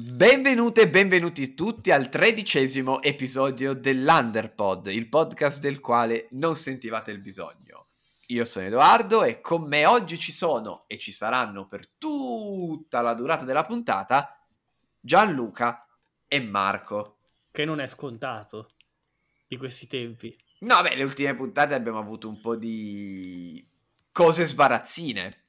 [0.00, 7.18] Benvenute e benvenuti tutti al tredicesimo episodio dell'Underpod, il podcast del quale non sentivate il
[7.18, 7.88] bisogno.
[8.26, 13.12] Io sono Edoardo e con me oggi ci sono e ci saranno per tutta la
[13.14, 14.40] durata della puntata
[15.00, 15.84] Gianluca
[16.28, 17.16] e Marco.
[17.50, 18.68] Che non è scontato
[19.48, 20.38] di questi tempi.
[20.60, 23.66] No, beh, le ultime puntate abbiamo avuto un po' di
[24.12, 25.46] cose sbarazzine.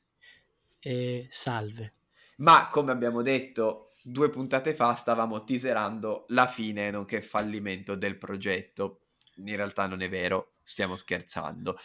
[0.79, 1.93] E salve.
[2.37, 9.01] Ma come abbiamo detto due puntate fa stavamo teaserando la fine nonché fallimento del progetto.
[9.35, 11.77] In realtà non è vero, stiamo scherzando.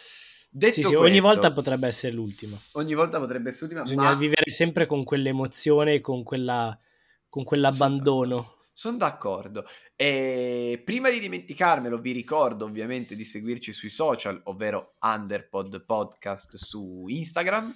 [0.50, 2.56] Detto sì, sì, questo, ogni volta potrebbe essere l'ultima.
[2.72, 3.82] Ogni volta potrebbe essere l'ultima.
[3.82, 4.14] Bisogna ma...
[4.14, 6.78] vivere sempre con quell'emozione, con, quella,
[7.28, 8.58] con quell'abbandono.
[8.72, 9.66] Sono d'accordo.
[9.94, 17.04] E prima di dimenticarmelo, vi ricordo ovviamente di seguirci sui social, ovvero Underpod Podcast su
[17.06, 17.72] Instagram,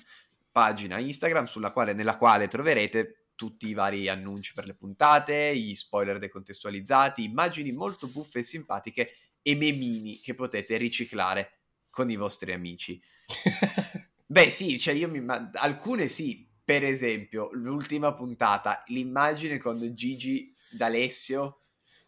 [0.51, 6.19] pagina Instagram quale, nella quale troverete tutti i vari annunci per le puntate, gli spoiler
[6.19, 13.01] decontestualizzati, immagini molto buffe e simpatiche e memini che potete riciclare con i vostri amici.
[14.27, 21.61] Beh, sì, cioè io mi alcune sì, per esempio, l'ultima puntata, l'immagine con Gigi D'Alessio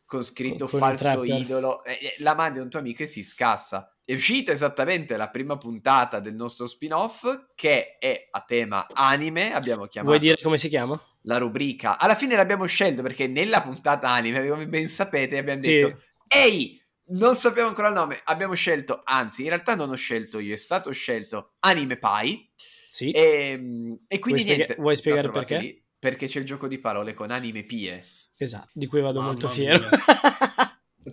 [0.04, 3.22] con scritto con falso idolo, eh, eh, la mandi a un tuo amico e si
[3.22, 3.94] scassa.
[4.04, 9.86] È uscita esattamente la prima puntata del nostro spin-off che è a tema anime, abbiamo
[9.86, 10.16] chiamato...
[10.16, 11.00] Vuoi dire come si chiama?
[11.22, 11.98] La rubrica.
[11.98, 15.70] Alla fine l'abbiamo scelto perché nella puntata anime, come ben sapete, abbiamo sì.
[15.70, 20.38] detto ehi, non sappiamo ancora il nome, abbiamo scelto, anzi in realtà non ho scelto
[20.38, 22.48] io, è stato scelto Anime Pai.
[22.90, 23.10] Sì.
[23.10, 24.74] E, ehm, e quindi vuoi niente.
[24.78, 25.58] vuoi spiegare perché?
[25.58, 28.04] Lì, perché c'è il gioco di parole con Anime Pie.
[28.36, 29.88] Esatto, di cui vado Mamma molto fiero.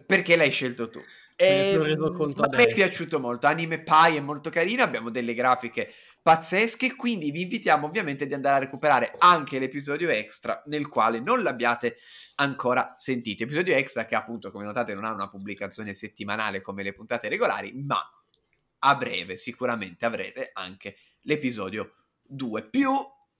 [0.08, 1.02] perché l'hai scelto tu?
[1.39, 3.45] E, ehm, a me è piaciuto molto.
[3.45, 4.81] Anime Pie è molto carino.
[4.81, 6.95] Abbiamo delle grafiche pazzesche.
[6.95, 11.97] Quindi vi invitiamo ovviamente di andare a recuperare anche l'episodio extra nel quale non l'abbiate
[12.35, 13.44] ancora sentito.
[13.44, 17.72] Episodio extra che appunto, come notate, non ha una pubblicazione settimanale come le puntate regolari,
[17.73, 18.02] ma
[18.80, 21.94] a breve sicuramente avrete anche l'episodio
[22.24, 22.91] 2 più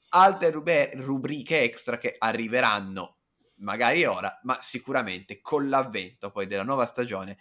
[0.10, 3.17] altre rub- rubriche extra che arriveranno
[3.58, 7.38] magari ora, ma sicuramente con l'avvento poi della nuova stagione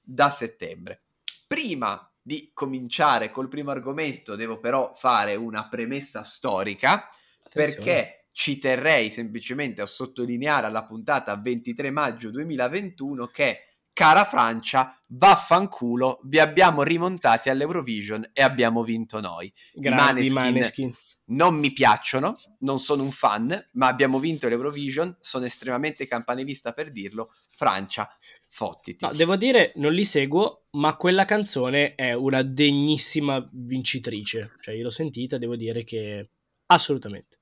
[0.00, 1.02] da settembre.
[1.46, 7.50] Prima di cominciare col primo argomento, devo però fare una premessa storica Attenzione.
[7.50, 13.62] perché ci terrei semplicemente a sottolineare alla puntata 23 maggio 2021 che
[13.92, 19.52] cara Francia, vaffanculo, vi abbiamo rimontati all'Eurovision e abbiamo vinto noi.
[19.72, 20.94] Grandi Maneskin, Maneskin
[21.28, 26.90] non mi piacciono, non sono un fan, ma abbiamo vinto l'Eurovision, sono estremamente campanilista per
[26.90, 28.08] dirlo, Francia,
[28.46, 29.04] fottiti.
[29.04, 34.84] No, devo dire, non li seguo, ma quella canzone è una degnissima vincitrice, cioè io
[34.84, 36.30] l'ho sentita, devo dire che
[36.66, 37.36] assolutamente.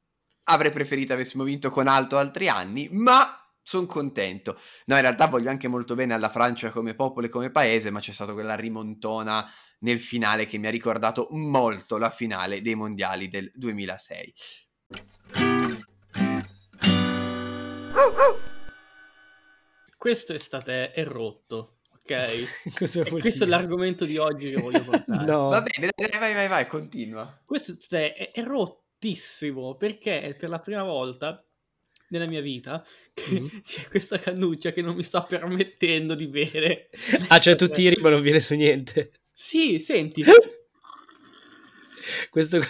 [0.49, 4.57] Avrei preferito avessimo vinto con alto altri anni, ma sono contento.
[4.85, 7.99] No, in realtà voglio anche molto bene alla Francia come popolo e come paese, ma
[7.99, 9.45] c'è stata quella rimontona
[9.81, 14.35] nel finale che mi ha ricordato molto la finale dei mondiali del 2006.
[19.97, 21.79] Questo estate è rotto.
[21.91, 25.27] Ok, questo è l'argomento di oggi che voglio portare.
[25.27, 25.49] no.
[25.49, 25.91] Va bene,
[26.21, 27.37] vai, vai, vai, continua.
[27.45, 31.46] Questo è, è rottissimo perché per la prima volta
[32.09, 33.59] nella mia vita che mm-hmm.
[33.65, 36.91] c'è questa cannuccia che non mi sta permettendo di bere.
[37.29, 39.13] Ah, cioè tu tiri ma non viene su niente.
[39.33, 40.25] Sì, senti.
[42.31, 42.61] Questo...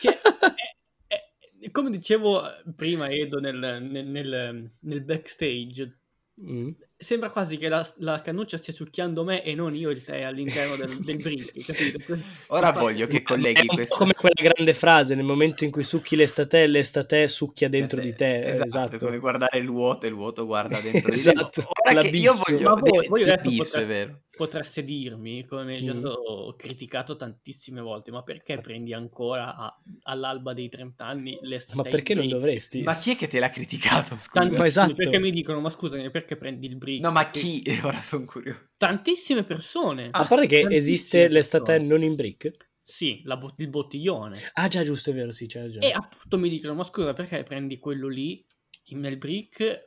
[0.00, 0.20] Cioè,
[1.06, 1.20] è,
[1.60, 2.42] è, come dicevo
[2.74, 5.99] prima, Edo, nel, nel, nel, nel backstage,
[6.42, 6.70] mm
[7.00, 10.76] sembra quasi che la, la, cannuccia stia succhiando me e non io il tè all'interno
[10.76, 11.16] del, del
[11.64, 11.98] capito?
[12.48, 13.96] Ora Infatti, voglio che colleghi è questo.
[13.96, 18.42] come quella grande frase, nel momento in cui succhi l'estate, l'estate succhia dentro di te.
[18.42, 21.30] Esatto, esatto, come guardare il vuoto e il vuoto guarda dentro di te.
[21.30, 22.68] Esatto, Ora che io voglio...
[22.68, 28.22] Ma voi, voi adesso potreste, potreste dirmi, come è già stato criticato tantissime volte, ma
[28.22, 31.76] perché prendi ancora a, all'alba dei 30 anni l'estate?
[31.76, 32.82] Ma perché non dovresti?
[32.82, 34.16] Ma chi è che te l'ha criticato?
[34.16, 34.46] Scusa?
[34.46, 34.94] Tanti, esatto.
[34.94, 37.02] Perché mi dicono, ma scusami, perché prendi il brick?
[37.02, 37.62] No, ma chi?
[37.84, 38.70] Ora sono curioso.
[38.78, 40.08] Tantissime persone.
[40.10, 42.68] a parte che esiste l'estate non in brick?
[42.80, 44.38] Sì, bot- il bottiglione.
[44.54, 45.86] Ah già, giusto, è vero, sì, c'è ragione.
[45.86, 48.42] E appunto mi dicono, ma scusa, perché prendi quello lì
[48.92, 49.84] nel brick,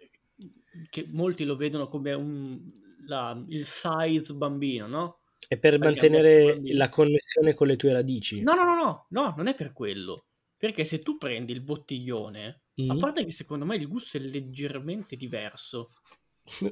[0.91, 2.71] che molti lo vedono come un,
[3.05, 5.19] la, il size bambino, no?
[5.47, 8.41] È per perché mantenere la connessione con le tue radici.
[8.41, 10.25] No, no, no, no, no, non è per quello.
[10.57, 12.89] Perché se tu prendi il bottiglione, mm.
[12.89, 15.89] a parte che secondo me il gusto è leggermente diverso.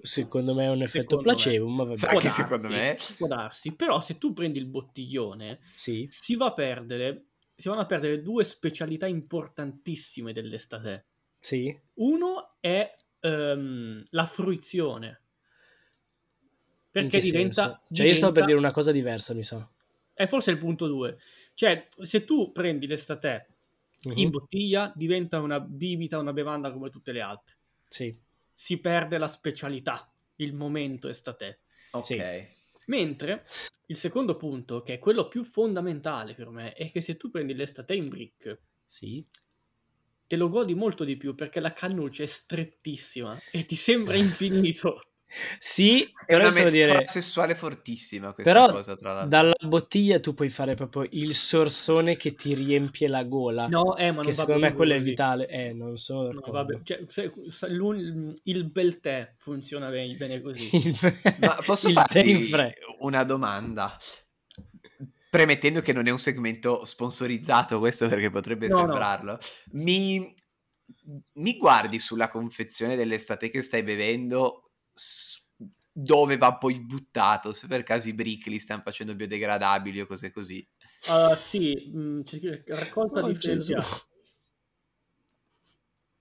[0.02, 1.76] Secondo me è un effetto secondo placebo, me.
[1.76, 1.98] ma vabbè.
[1.98, 6.06] Sai che secondo me può darsi, però se tu prendi il bottiglione, sì.
[6.10, 7.28] si va a perdere
[7.62, 11.06] si vanno a perdere due specialità importantissime dell'estate.
[11.40, 11.80] Sì.
[11.96, 12.92] Uno è
[13.22, 15.21] um, la fruizione.
[16.92, 18.12] Perché diventa, Cioè, diventa...
[18.12, 19.68] io sto per dire una cosa diversa, mi sa.
[20.14, 21.18] È forse il punto 2.
[21.54, 23.48] Cioè, se tu prendi l'estate
[24.04, 24.14] uh-huh.
[24.16, 27.56] in bottiglia, diventa una bibita, una bevanda come tutte le altre.
[27.88, 28.16] Sì.
[28.52, 31.62] Si perde la specialità, il momento estate.
[31.92, 32.04] Ok.
[32.04, 32.22] Sì.
[32.88, 33.46] Mentre
[33.88, 37.54] il secondo punto, che è quello più fondamentale per me, è che se tu prendi
[37.54, 39.26] l'estate in brick, sì.
[40.28, 45.02] te lo godi molto di più perché la cannuccia è strettissima e ti sembra infinito.
[45.58, 47.06] Sì, è una metafora dire...
[47.06, 49.30] sessuale fortissima questa però cosa, tra l'altro.
[49.30, 53.68] Dalla bottiglia tu puoi fare proprio il sorsone che ti riempie la gola.
[53.68, 55.06] No, eh, ma che secondo me quello così.
[55.06, 55.48] è vitale.
[55.48, 56.32] Eh, non so.
[56.32, 56.82] No, vabbè.
[56.84, 60.70] Cioè, se, se, il bel tè funziona bene, bene così.
[61.40, 62.50] ma posso farti
[63.00, 63.98] una domanda?
[65.30, 69.32] Premettendo che non è un segmento sponsorizzato questo perché potrebbe no, sembrarlo.
[69.32, 69.38] No.
[69.82, 70.34] Mi,
[71.36, 74.61] mi guardi sulla confezione dell'estate che stai bevendo
[75.94, 80.32] dove va poi buttato, se per caso i brick li stanno facendo biodegradabili o cose
[80.32, 80.66] così.
[81.08, 82.22] Uh, sì, mh, mm,
[82.68, 83.88] raccolta oh, differenziata.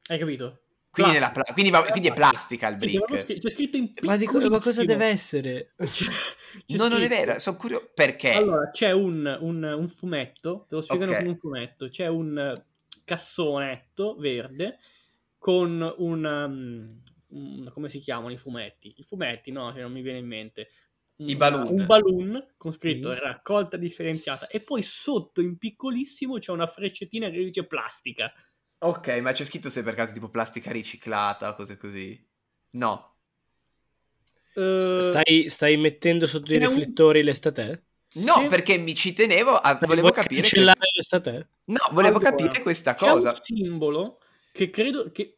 [0.07, 0.63] Hai capito?
[0.91, 3.25] Quindi, pla- quindi, va, quindi, è plastica il brick.
[3.25, 5.75] C'è, c'è scritto in ma, dico, ma cosa deve essere?
[5.77, 5.87] C'è,
[6.67, 7.91] c'è no, non è vero, sono curioso.
[7.95, 8.33] Perché?
[8.33, 11.23] Allora, c'è un, un, un fumetto, te lo spiegano okay.
[11.23, 12.61] come un fumetto, c'è un
[13.05, 14.79] cassonetto verde
[15.39, 18.95] con un, um, un, come si chiamano i fumetti?
[18.97, 20.71] I fumetti, no, che non mi viene in mente.
[21.17, 21.69] Un, I balloon.
[21.69, 23.17] Un balloon con scritto mm.
[23.17, 28.33] raccolta differenziata e poi sotto in piccolissimo c'è una freccettina che dice plastica.
[28.79, 32.19] Ok, ma c'è scritto se per caso tipo plastica riciclata o cose così?
[32.71, 33.17] No.
[34.55, 37.27] Uh, stai, stai, mettendo sotto i riflettori un...
[37.27, 37.85] l'estate?
[38.15, 38.47] No, se...
[38.47, 39.79] perché mi ci tenevo a...
[39.83, 40.61] volevo capire che...
[40.61, 41.49] l'estate?
[41.65, 43.33] No, volevo allora, capire questa cosa.
[43.33, 44.19] C'è un simbolo
[44.53, 45.37] che credo che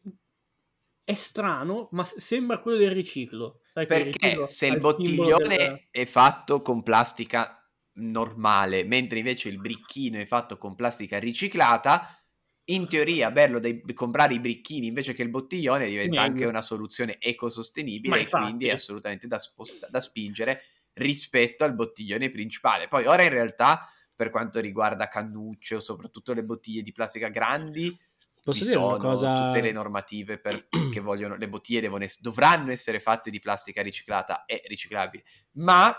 [1.03, 3.61] è strano, ma sembra quello del riciclo.
[3.71, 5.87] Sai Perché il se il bottiglione del...
[5.91, 7.57] è fatto con plastica
[7.95, 12.17] normale, mentre invece il bricchino è fatto con plastica riciclata,
[12.65, 16.31] in teoria bello dei, comprare i bricchini invece che il bottiglione diventa Meglio.
[16.31, 20.61] anche una soluzione ecosostenibile e quindi è assolutamente da, sposta- da spingere
[20.93, 22.87] rispetto al bottiglione principale.
[22.87, 23.85] Poi ora in realtà
[24.15, 27.97] per quanto riguarda cannucce o soprattutto le bottiglie di plastica grandi,
[28.43, 29.33] Posso dire una cosa?
[29.33, 34.45] tutte le normative per, che vogliono, le bottiglie devono dovranno essere fatte di plastica riciclata
[34.45, 35.23] e riciclabile,
[35.53, 35.95] ma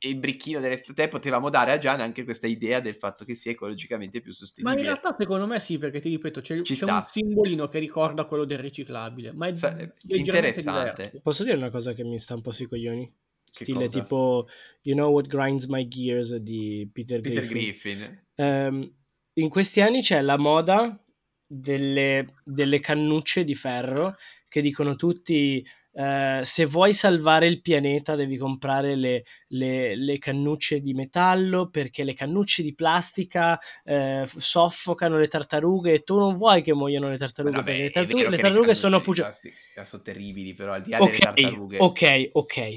[0.00, 4.20] il bricchino dell'estate potevamo dare a Gian anche questa idea del fatto che sia ecologicamente
[4.20, 4.76] più sostenibile.
[4.76, 8.24] Ma in realtà secondo me sì, perché ti ripeto, c'è, c'è un simbolino che ricorda
[8.24, 10.92] quello del riciclabile, ma è, Sa- è interessante.
[10.92, 11.20] Diverso.
[11.22, 13.12] Posso dire una cosa che mi sta un po' sui coglioni?
[13.50, 14.00] Che Stile cosa?
[14.00, 14.48] tipo
[14.82, 17.96] You Know What Grinds My Gears di Peter, Peter Griffin.
[17.96, 18.24] Griffin.
[18.34, 18.92] Um,
[19.32, 21.02] in questi anni c'è la moda
[21.48, 24.16] delle, delle cannucce di ferro
[24.48, 30.78] che dicono tutti Uh, se vuoi salvare il pianeta devi comprare le, le, le, cannucce
[30.78, 36.62] di metallo perché le cannucce di plastica uh, soffocano le tartarughe e tu non vuoi
[36.62, 39.52] che muoiano le tartarughe Vabbè, perché le, tartu- le tartarughe sono pugiate
[39.82, 42.76] sono terribili però al di là okay, delle tartarughe ok ok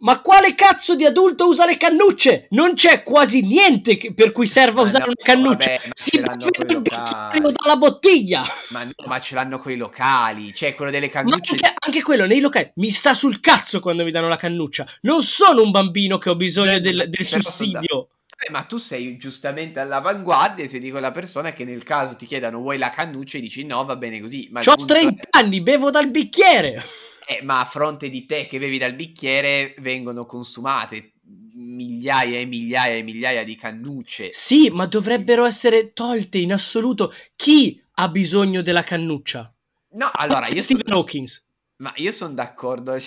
[0.00, 2.46] ma quale cazzo di adulto usa le cannucce?
[2.50, 5.70] Non c'è quasi niente che, per cui serva usare no, una cannuccia.
[5.70, 8.44] Vabbè, si beve il bicchiere dalla bottiglia.
[8.70, 10.54] Ma, ma, ce l'hanno coi locali.
[10.54, 11.52] Cioè, quello delle cannucce.
[11.52, 12.70] Anche, anche, quello nei locali.
[12.76, 14.86] Mi sta sul cazzo quando mi danno la cannuccia.
[15.02, 18.08] Non sono un bambino che ho bisogno Beh, del, del sussidio.
[18.26, 18.52] Da...
[18.52, 22.60] ma tu sei giustamente all'avanguardia e sei di quella persona che nel caso ti chiedano
[22.60, 24.48] vuoi la cannuccia e dici no, va bene così.
[24.50, 25.38] Ma Ho 30 è...
[25.38, 26.82] anni, bevo dal bicchiere.
[27.30, 32.96] Eh, ma a fronte di te che bevi dal bicchiere vengono consumate migliaia e migliaia
[32.96, 34.30] e migliaia di cannucce.
[34.32, 37.14] Sì, ma dovrebbero essere tolte in assoluto.
[37.36, 39.54] Chi ha bisogno della cannuccia?
[39.90, 40.96] No, allora io Stephen sono...
[40.96, 41.46] Hawkins.
[41.76, 42.94] Ma io sono d'accordo.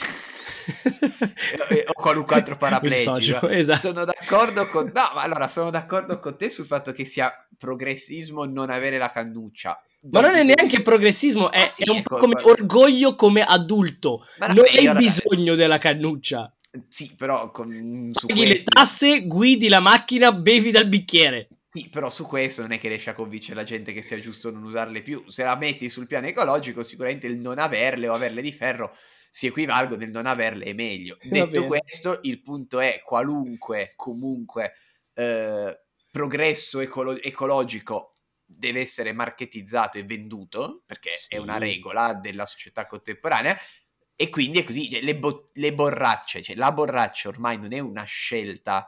[1.88, 3.50] o qualunque altro paraplegico.
[3.50, 3.80] Esatto.
[3.80, 4.86] Sono d'accordo con.
[4.86, 9.10] No, ma allora sono d'accordo con te sul fatto che sia progressismo non avere la
[9.10, 9.78] cannuccia.
[10.12, 14.26] Ma non è neanche progressismo, è, ah, sì, è un po' come orgoglio come adulto.
[14.40, 16.54] Non hai bisogno della cannuccia.
[16.88, 18.66] Sì, però con, su Paghi questo...
[18.70, 21.48] le tasse, guidi la macchina, bevi dal bicchiere.
[21.68, 24.52] Sì, però su questo non è che riesci a convincere la gente che sia giusto
[24.52, 25.24] non usarle più.
[25.28, 28.96] Se la metti sul piano ecologico, sicuramente il non averle o averle di ferro
[29.30, 31.18] si equivalgono, nel non averle è meglio.
[31.22, 34.74] Detto questo, il punto è qualunque, comunque,
[35.16, 35.80] eh,
[36.12, 38.13] progresso ecolo- ecologico
[38.58, 41.36] deve essere marketizzato e venduto, perché sì.
[41.36, 43.58] è una regola della società contemporanea,
[44.16, 47.80] e quindi è così, cioè, le, bo- le, borracce, cioè la borraccia ormai non è
[47.80, 48.86] una scelta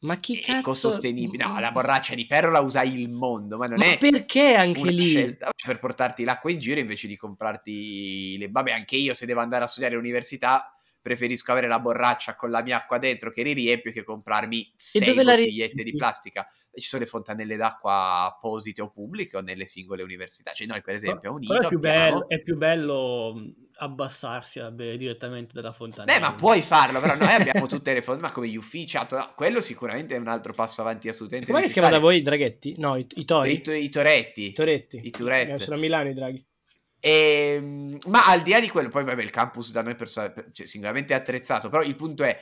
[0.00, 0.58] Ma chi cazzo...
[0.58, 1.44] ecosostenibile.
[1.44, 4.90] No, la borraccia di ferro la usa il mondo, ma non ma è perché anche
[4.90, 5.10] lì?
[5.10, 8.48] Scelta per portarti l'acqua in giro invece di comprarti le...
[8.48, 12.62] Vabbè, anche io se devo andare a studiare all'università preferisco avere la borraccia con la
[12.62, 16.46] mia acqua dentro che riempio che comprarmi sei bottigliette di plastica.
[16.72, 20.52] Ci sono le fontanelle d'acqua apposite o pubbliche o nelle singole università.
[20.52, 22.04] Cioè noi per esempio a Unito è più, abbiamo...
[22.04, 23.34] bello, è più bello
[23.76, 26.18] abbassarsi a bere direttamente dalla fontanella.
[26.18, 29.32] Beh, ma puoi farlo, però noi abbiamo tutte le fonti, ma come gli uffici, no,
[29.34, 32.74] quello sicuramente è un altro passo avanti assolutamente Come si chiama da voi i draghetti?
[32.78, 33.50] No, i, i tori?
[33.52, 34.44] I, i toretti.
[34.46, 35.00] I toretti.
[35.02, 35.62] I turetti.
[35.62, 36.46] Sono a Milano i draghi.
[37.04, 40.32] E, ehm, ma al di là di quello, poi vabbè, il campus da noi person-
[40.52, 42.40] cioè, sicuramente è attrezzato, però il punto è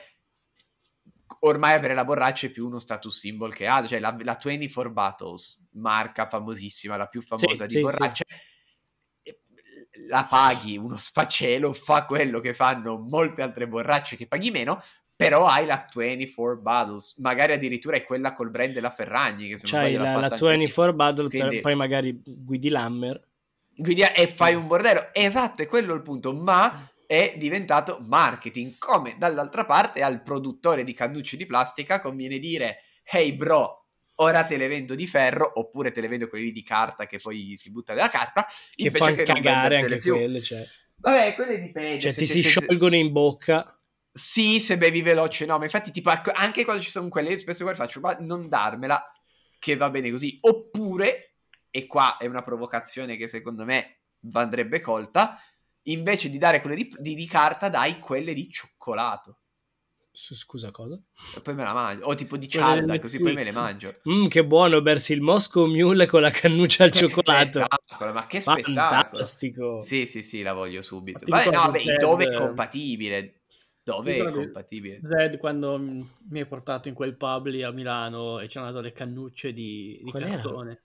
[1.39, 4.91] ormai avere la borraccia è più uno status symbol che ha, cioè la, la 24
[4.91, 8.25] Battles, marca famosissima, la più famosa sì, di sì, borracce.
[8.27, 9.35] Sì.
[10.07, 14.79] La paghi uno sfacelo, fa quello che fanno molte altre borracce che paghi meno,
[15.15, 19.47] però hai la 24 Battles, magari addirittura è quella col brand della Ferragni.
[19.47, 21.61] Che se cioè la, la 24 Battle, Quindi...
[21.61, 23.29] poi magari guidi l'Hammer
[23.81, 25.09] quindi, e fai un bordello.
[25.13, 26.33] Esatto, è quello il punto.
[26.33, 28.77] Ma è diventato marketing.
[28.77, 34.57] Come dall'altra parte al produttore di cannucce di plastica conviene dire: Hey bro, ora te
[34.57, 37.93] le vendo di ferro, oppure te le vendo quelli di carta che poi si butta
[37.93, 38.45] nella carta.
[38.45, 40.15] Che invece che cagare anche più.
[40.15, 40.41] quelle.
[40.41, 40.65] Cioè.
[40.97, 41.99] Vabbè, quelle dipende.
[41.99, 43.75] Cioè, ti si se, sciolgono in bocca.
[44.13, 47.77] Sì, se bevi veloce, no, ma infatti, tipo, anche quando ci sono quelle, spesso quelle
[47.77, 49.03] faccio, ma non darmela,
[49.57, 50.37] che va bene così.
[50.41, 51.30] Oppure
[51.71, 54.01] e qua è una provocazione che secondo me
[54.33, 55.39] andrebbe colta,
[55.83, 59.37] invece di dare quelle di, di, di carta dai quelle di cioccolato.
[60.13, 61.01] Scusa, cosa?
[61.35, 62.05] E poi me la mangio.
[62.05, 63.93] O tipo di cialda, così poi me le mangio.
[64.09, 67.61] Mm, che buono, bersi il Moscow Mule con la cannuccia al cioccolato.
[67.61, 68.73] Spettacolo, ma che spettacolo.
[68.73, 69.79] Fantastico.
[69.79, 71.23] Sì, sì, sì, la voglio subito.
[71.25, 73.43] Vabbè, no, beh, dove è compatibile?
[73.81, 74.99] Dove è compatibile?
[75.01, 78.81] Zed quando mi hai portato in quel pub lì a Milano e ci hanno dato
[78.81, 80.71] le cannucce di, di cartone.
[80.71, 80.81] Era?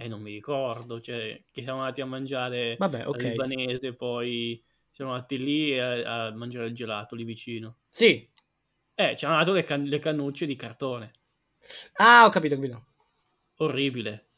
[0.00, 3.26] Eh, non mi ricordo, cioè, che siamo andati a mangiare Vabbè, okay.
[3.26, 7.80] al libanese, poi siamo andati lì a, a, mangiare il gelato lì vicino.
[7.86, 8.26] Sì.
[8.94, 11.12] Eh, ci hanno dato le, can- le cannucce di cartone.
[11.96, 12.84] Ah, ho capito, ho capito.
[13.56, 14.30] Orribile.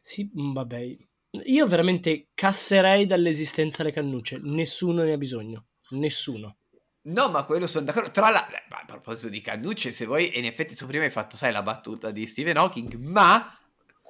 [0.00, 0.96] Sì, mm, vabbè.
[1.44, 4.40] Io veramente casserei dall'esistenza le cannucce.
[4.42, 5.66] Nessuno ne ha bisogno.
[5.90, 6.56] Nessuno.
[7.02, 8.10] No, ma quello sono d'accordo.
[8.10, 11.52] Tra l'altro, a proposito di cannucce, se vuoi, in effetti tu prima hai fatto, sai,
[11.52, 13.54] la battuta di Stephen Hawking, ma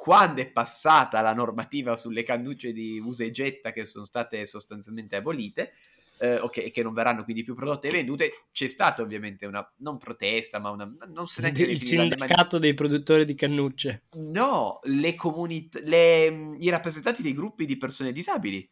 [0.01, 5.17] quando è passata la normativa sulle cannucce di usa e getta che sono state sostanzialmente
[5.17, 5.75] abolite,
[6.17, 9.99] eh, okay, che non verranno quindi più prodotte e vendute, c'è stata ovviamente una, non
[9.99, 14.05] protesta, ma una, non se ne Il sindacato dei produttori di cannucce.
[14.13, 18.67] No, le comunità, le, i rappresentanti dei gruppi di persone disabili.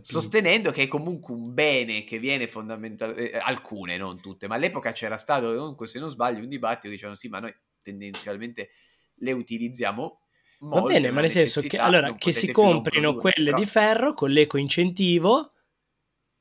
[0.00, 4.90] Sostenendo che è comunque un bene che viene fondamentalmente, eh, alcune, non tutte, ma all'epoca
[4.90, 8.70] c'era stato comunque, se non sbaglio, un dibattito che dicevano sì, ma noi tendenzialmente
[9.16, 10.20] le utilizziamo
[10.58, 13.58] Va bene, ma nel senso che, allora, che si comprino quelle però...
[13.58, 15.52] di ferro con l'eco incentivo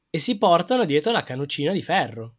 [0.09, 2.35] e si portano dietro la canuccina di ferro.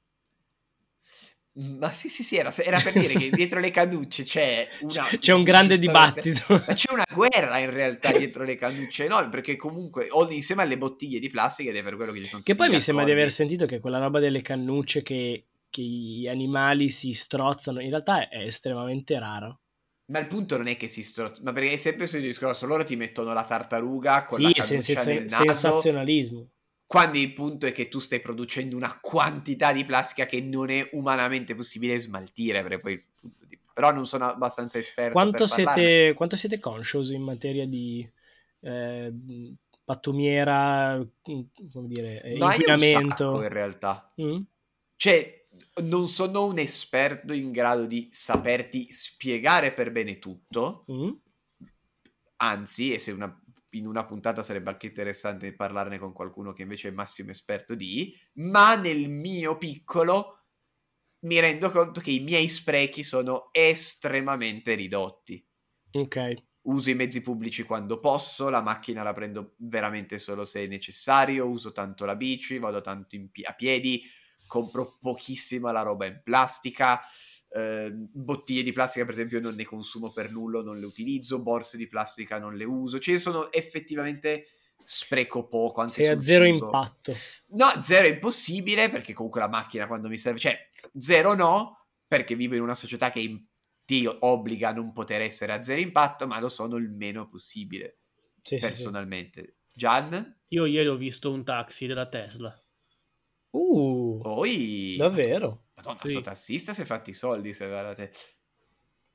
[1.59, 5.33] Ma sì, sì, sì, era, era per dire che dietro le cannucce c'è una, C'è
[5.33, 6.45] un grande dibattito.
[6.49, 9.27] Ma c'è una guerra in realtà dietro le cannucce, no?
[9.31, 12.55] Perché comunque, insieme alle bottiglie di plastica, ed è per quello che ci sono Che
[12.55, 16.91] poi mi sembra di aver sentito che quella roba delle cannucce che, che gli animali
[16.91, 19.61] si strozzano, in realtà è estremamente raro.
[20.07, 22.85] Ma il punto non è che si strozza, ma perché è sempre sul discorso, loro
[22.85, 25.45] ti mettono la tartaruga con sì, la cannuccia senza, nel naso.
[25.45, 26.49] sensazionalismo.
[26.87, 30.89] Quando il punto è che tu stai producendo una quantità di plastica che non è
[30.93, 33.05] umanamente possibile smaltire, di...
[33.75, 38.09] però non sono abbastanza esperto quanto siete, quanto siete conscious in materia di
[38.61, 39.13] eh,
[39.83, 43.43] pattumiera, come dire, no, inquinamento?
[43.43, 44.13] in realtà.
[44.23, 44.43] Mm?
[44.95, 45.46] Cioè,
[45.83, 50.85] non sono un esperto in grado di saperti spiegare per bene tutto.
[50.91, 51.11] Mm.
[52.39, 56.89] Anzi, e se una, in una puntata sarebbe anche interessante parlarne con qualcuno che invece
[56.89, 60.37] è massimo esperto di, ma nel mio piccolo
[61.21, 65.45] mi rendo conto che i miei sprechi sono estremamente ridotti.
[65.93, 66.35] Ok.
[66.63, 71.49] Uso i mezzi pubblici quando posso, la macchina la prendo veramente solo se è necessario,
[71.49, 74.03] uso tanto la bici, vado tanto pi- a piedi,
[74.47, 77.01] compro pochissima la roba in plastica.
[77.49, 81.41] Eh, bottiglie di plastica, per esempio, non ne consumo per nulla, non le utilizzo.
[81.43, 82.99] Borse di plastica non le uso.
[82.99, 84.49] Cioè, sono effettivamente
[84.83, 85.81] spreco poco.
[85.81, 86.65] Anche Sei a zero cibo.
[86.65, 87.15] impatto.
[87.49, 90.59] No, zero è impossibile perché comunque la macchina quando mi serve, cioè
[90.97, 93.47] zero no, perché vivo in una società che
[93.85, 97.99] ti obbliga a non poter essere a zero impatto, ma lo sono il meno possibile.
[98.43, 99.41] Sì, personalmente.
[99.41, 99.55] Sì, sì.
[99.79, 100.41] Gian?
[100.49, 102.57] Io ieri ho visto un taxi della Tesla.
[103.51, 104.97] Uh, Poi...
[104.99, 105.65] Davvero?
[105.75, 106.13] Madonna, sì.
[106.13, 108.11] sto tassista si è fatti i soldi, se guardate.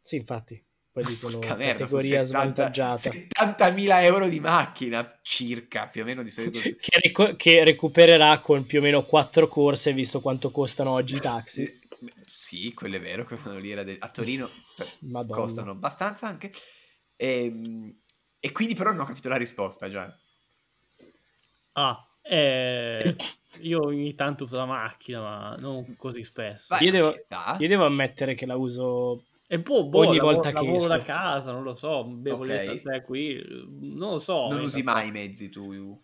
[0.02, 0.64] Sì, infatti.
[0.92, 3.10] Poi dicono merda, categoria 70, svantaggiata.
[3.10, 6.60] 70.000 euro di macchina, circa, più o meno di solito.
[6.60, 11.20] che, recu- che recupererà con più o meno 4 corse, visto quanto costano oggi i
[11.20, 11.80] taxi.
[12.26, 14.50] Sì, quello è vero, costano l'ira de- a Torino
[15.02, 15.36] Madonna.
[15.36, 16.52] costano abbastanza anche.
[17.16, 17.96] E, ehm,
[18.40, 20.12] e, quindi però non ho capito la risposta, già.
[21.74, 23.16] Ah, eh,
[23.62, 26.68] io ogni tanto uso la macchina, ma non così spesso.
[26.70, 27.14] Vai, io, devo,
[27.60, 31.02] io, devo, ammettere che la uso e boh, boh, ogni lavoro, volta che lavoro da
[31.02, 32.82] casa, non lo so, bevo okay.
[32.82, 34.48] le qui, non lo so.
[34.48, 36.02] Non usi mai i mezzi tu?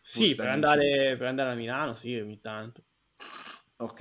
[0.00, 2.82] Sì, per andare, per andare, a Milano, sì, ogni tanto.
[3.76, 4.00] Ok.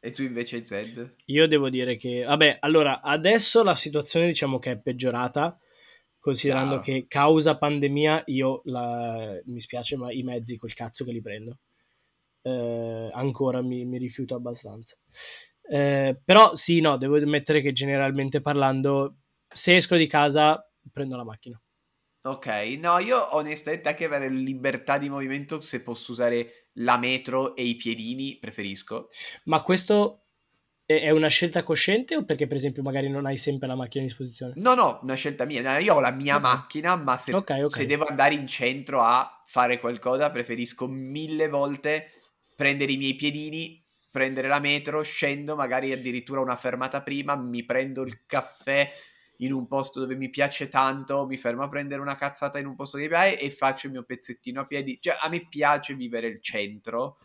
[0.00, 1.16] E tu invece Zed?
[1.26, 5.58] Io devo dire che, vabbè, allora, adesso la situazione diciamo che è peggiorata,
[6.18, 6.82] considerando Ciao.
[6.82, 11.58] che causa pandemia io, la, mi spiace, ma i mezzi col cazzo che li prendo.
[12.42, 14.96] Eh, ancora mi, mi rifiuto abbastanza.
[15.70, 21.24] Eh, però sì, no, devo ammettere che generalmente parlando, se esco di casa, prendo la
[21.24, 21.60] macchina.
[22.20, 22.46] Ok,
[22.80, 27.76] no, io onestamente anche avere libertà di movimento, se posso usare la metro e i
[27.76, 29.08] piedini, preferisco.
[29.44, 30.27] Ma questo
[30.96, 34.06] è una scelta cosciente o perché per esempio magari non hai sempre la macchina a
[34.06, 34.54] disposizione?
[34.56, 35.78] No, no, una scelta mia.
[35.78, 36.50] Io ho la mia okay.
[36.50, 37.80] macchina, ma se, okay, okay.
[37.80, 42.12] se devo andare in centro a fare qualcosa, preferisco mille volte
[42.56, 48.02] prendere i miei piedini prendere la metro, scendo magari addirittura una fermata prima, mi prendo
[48.02, 48.90] il caffè
[49.38, 52.74] in un posto dove mi piace tanto, mi fermo a prendere una cazzata in un
[52.74, 54.98] posto che mi piace e faccio il mio pezzettino a piedi.
[55.00, 57.18] Cioè, a me piace vivere il centro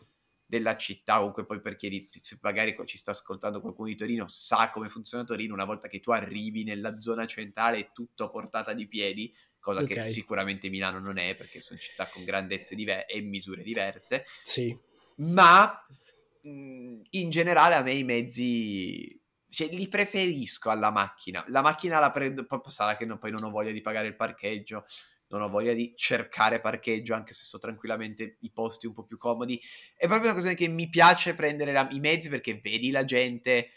[0.54, 2.08] della città, comunque poi per chi
[2.42, 6.12] magari ci sta ascoltando qualcuno di Torino, sa come funziona Torino, una volta che tu
[6.12, 9.96] arrivi nella zona centrale è tutto a portata di piedi, cosa okay.
[9.96, 14.26] che sicuramente Milano non è, perché sono città con grandezze diver- e misure diverse.
[14.44, 14.78] Sì.
[15.16, 15.88] Ma
[16.44, 19.20] in generale a me i mezzi
[19.50, 21.44] cioè, li preferisco alla macchina.
[21.48, 24.86] La macchina la prendo, sarà che no, poi non ho voglia di pagare il parcheggio,
[25.34, 29.18] non ho voglia di cercare parcheggio, anche se so tranquillamente i posti un po' più
[29.18, 29.60] comodi.
[29.96, 33.70] È proprio una cosa che mi piace prendere la, i mezzi perché vedi la gente.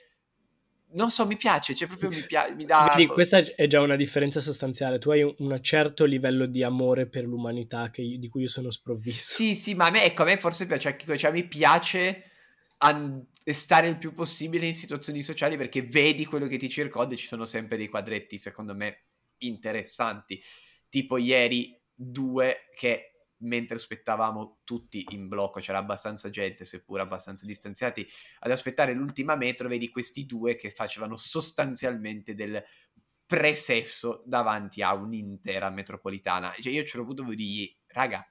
[0.89, 2.93] Non so, mi piace, cioè proprio mi, piace, mi dà...
[2.95, 4.99] Vedi, questa è già una differenza sostanziale.
[4.99, 8.71] Tu hai un, un certo livello di amore per l'umanità che, di cui io sono
[8.71, 9.35] sprovvisto.
[9.35, 12.31] Sì, sì, ma a me, ecco, a me forse piace anche cioè, mi piace
[12.79, 17.17] a stare il più possibile in situazioni sociali perché vedi quello che ti circonda e
[17.17, 19.05] ci sono sempre dei quadretti, secondo me,
[19.39, 20.41] interessanti.
[20.89, 28.07] Tipo ieri due che mentre aspettavamo tutti in blocco, c'era abbastanza gente, seppur abbastanza distanziati,
[28.41, 32.63] ad aspettare l'ultima metro, vedi questi due che facevano sostanzialmente del
[33.27, 36.55] presesso davanti a un'intera metropolitana.
[36.59, 38.27] Cioè io ce l'ho avuto di raga,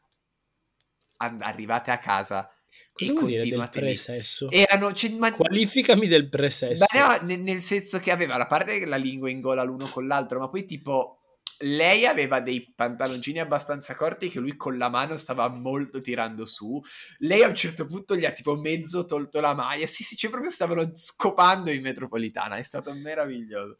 [1.17, 2.49] arrivate a casa
[2.91, 4.49] Cosa vuol dire del presesso?
[4.49, 5.33] Erano, cioè, ma...
[5.33, 6.85] Qualificami del presesso.
[6.93, 10.07] Ma no, nel, nel, senso che aveva la parte la lingua in gola l'uno con
[10.07, 11.14] l'altro, ma poi tipo
[11.59, 16.79] lei aveva dei pantaloncini abbastanza corti che lui con la mano stava molto tirando su.
[17.19, 19.85] Lei a un certo punto gli ha tipo mezzo tolto la maglia.
[19.87, 22.57] Sì, sì, cioè proprio stavano scopando in metropolitana.
[22.57, 23.77] È stato meraviglioso.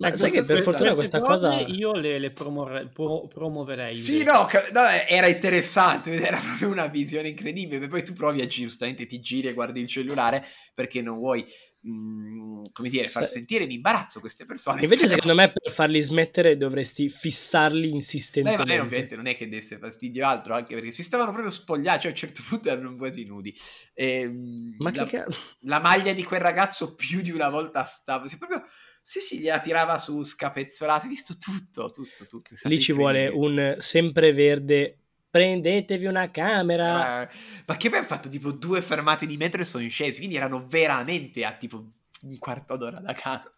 [0.00, 3.94] Ma sai che per fortuna questa cosa io le, le promorre, pro, promuoverei.
[3.94, 7.86] Sì, no, no, era interessante, era proprio una visione incredibile.
[7.86, 11.44] Poi tu provi a giustamente ti giri e guardi il cellulare perché non vuoi,
[11.80, 13.32] mh, mm, come dire, far sì.
[13.34, 14.80] sentire in imbarazzo queste persone.
[14.80, 18.64] Invece, secondo me, per farli smettere dovresti fissarli insistentemente.
[18.64, 21.98] Beh, ma ovviamente non è che desse fastidio altro, anche perché si stavano proprio spogliati,
[22.00, 23.54] cioè a un certo punto erano quasi nudi.
[23.92, 25.38] E, ehm, ma la, che cazzo?
[25.64, 28.64] La maglia di quel ragazzo più di una volta stava, si proprio
[29.02, 32.54] sì, sì, gliela tirava su scapezzolata, hai visto tutto, tutto, tutto.
[32.68, 37.28] Lì ci vuole un sempreverde prendetevi una camera.
[37.66, 40.66] Ma che poi hanno fatto tipo due fermate di metro e sono scesi, quindi erano
[40.66, 41.84] veramente a tipo
[42.22, 43.52] un quarto d'ora da casa.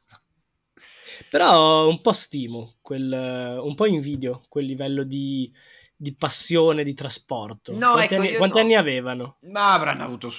[1.30, 5.50] Però un po' stimo, quel, un po' invidio quel livello di,
[5.96, 7.72] di passione, di trasporto.
[7.72, 8.62] No, quanti, ecco, anni, quanti no.
[8.62, 9.36] anni avevano?
[9.42, 10.30] Ma avranno avuto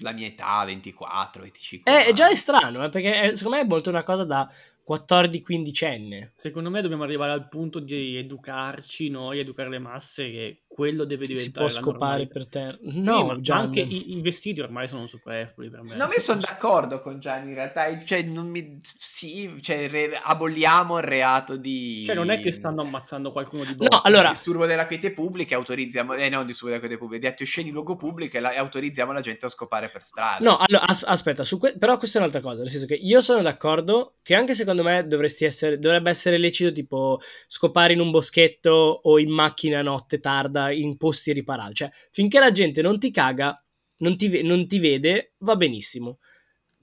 [0.00, 2.06] la mia età, 24, 25.
[2.06, 4.50] Eh, già è strano, eh, perché è, secondo me è molto una cosa da
[4.88, 6.30] 14-15enne.
[6.36, 11.26] Secondo me dobbiamo arrivare al punto di educarci noi, educare le masse, che quello deve
[11.26, 11.70] diventare.
[11.70, 12.78] Si può scopare per te.
[12.82, 15.96] No, sì, già anche i, i, vestiti ormai sono superflui per me.
[15.96, 18.04] No, mi sono d'accordo con Gianni in realtà.
[18.04, 18.78] Cioè, non mi...
[18.82, 20.20] Sì, cioè, re...
[20.22, 22.04] aboliamo il reato di.
[22.04, 23.96] Cioè, non è che stanno ammazzando qualcuno di buono.
[23.96, 24.28] No, allora.
[24.28, 26.12] Disturbo della quiete pubblica, autorizziamo.
[26.12, 28.52] Eh, non disturbo della quiete pubblica, di atti osceni in luogo pubblico e, la...
[28.52, 30.44] e, autorizziamo la gente a scopare per strada.
[30.44, 31.76] No, allora, as- aspetta, que...
[31.78, 32.60] però questa è un'altra cosa.
[32.60, 35.78] Nel senso che io sono d'accordo che anche secondo me dovresti essere...
[35.78, 40.96] dovrebbe essere lecito, tipo, scopare in un boschetto o in macchina a notte tarda in
[40.96, 41.74] posti riparati.
[41.74, 43.60] Cioè, finché la gente non ti caga,
[43.98, 46.18] non ti, non ti vede, va benissimo.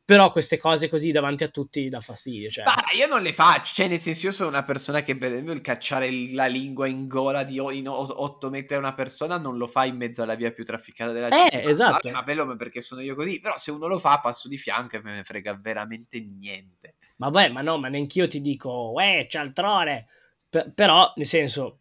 [0.06, 2.50] però queste cose così davanti a tutti dà fastidio.
[2.50, 2.66] Cioè.
[2.66, 5.54] Ma io non le faccio, cioè nel senso io sono una persona che per esempio
[5.54, 9.68] il cacciare la lingua in gola di in 8 metri a una persona non lo
[9.68, 11.62] fa in mezzo alla via più trafficata della città.
[11.62, 12.12] Eh, esatto.
[12.12, 15.02] Ma bello perché sono io così, però se uno lo fa passo di fianco e
[15.02, 16.96] me ne frega veramente niente.
[17.24, 20.08] Ma beh, ma no, ma neanch'io ti dico, eh, cialtrone.
[20.50, 21.80] P- però, nel senso,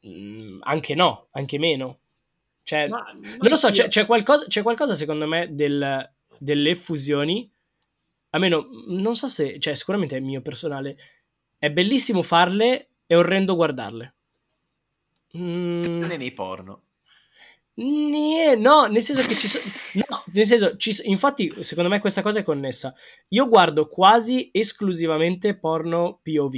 [0.00, 1.98] mh, mm, anche no, anche meno.
[2.62, 6.74] Cioè, ma, ma non lo so, c'è, c'è, qualcosa, c'è qualcosa secondo me del, delle
[6.74, 7.50] fusioni
[8.34, 10.96] almeno non so se, cioè sicuramente è mio personale,
[11.56, 14.14] è bellissimo farle, è orrendo guardarle.
[15.38, 15.82] Mm.
[15.82, 16.82] Non è nei porno.
[17.76, 20.04] No, nel senso che ci sono.
[20.08, 20.94] No, nel senso, ci...
[21.04, 22.94] infatti, secondo me questa cosa è connessa.
[23.28, 26.52] Io guardo quasi esclusivamente porno POV.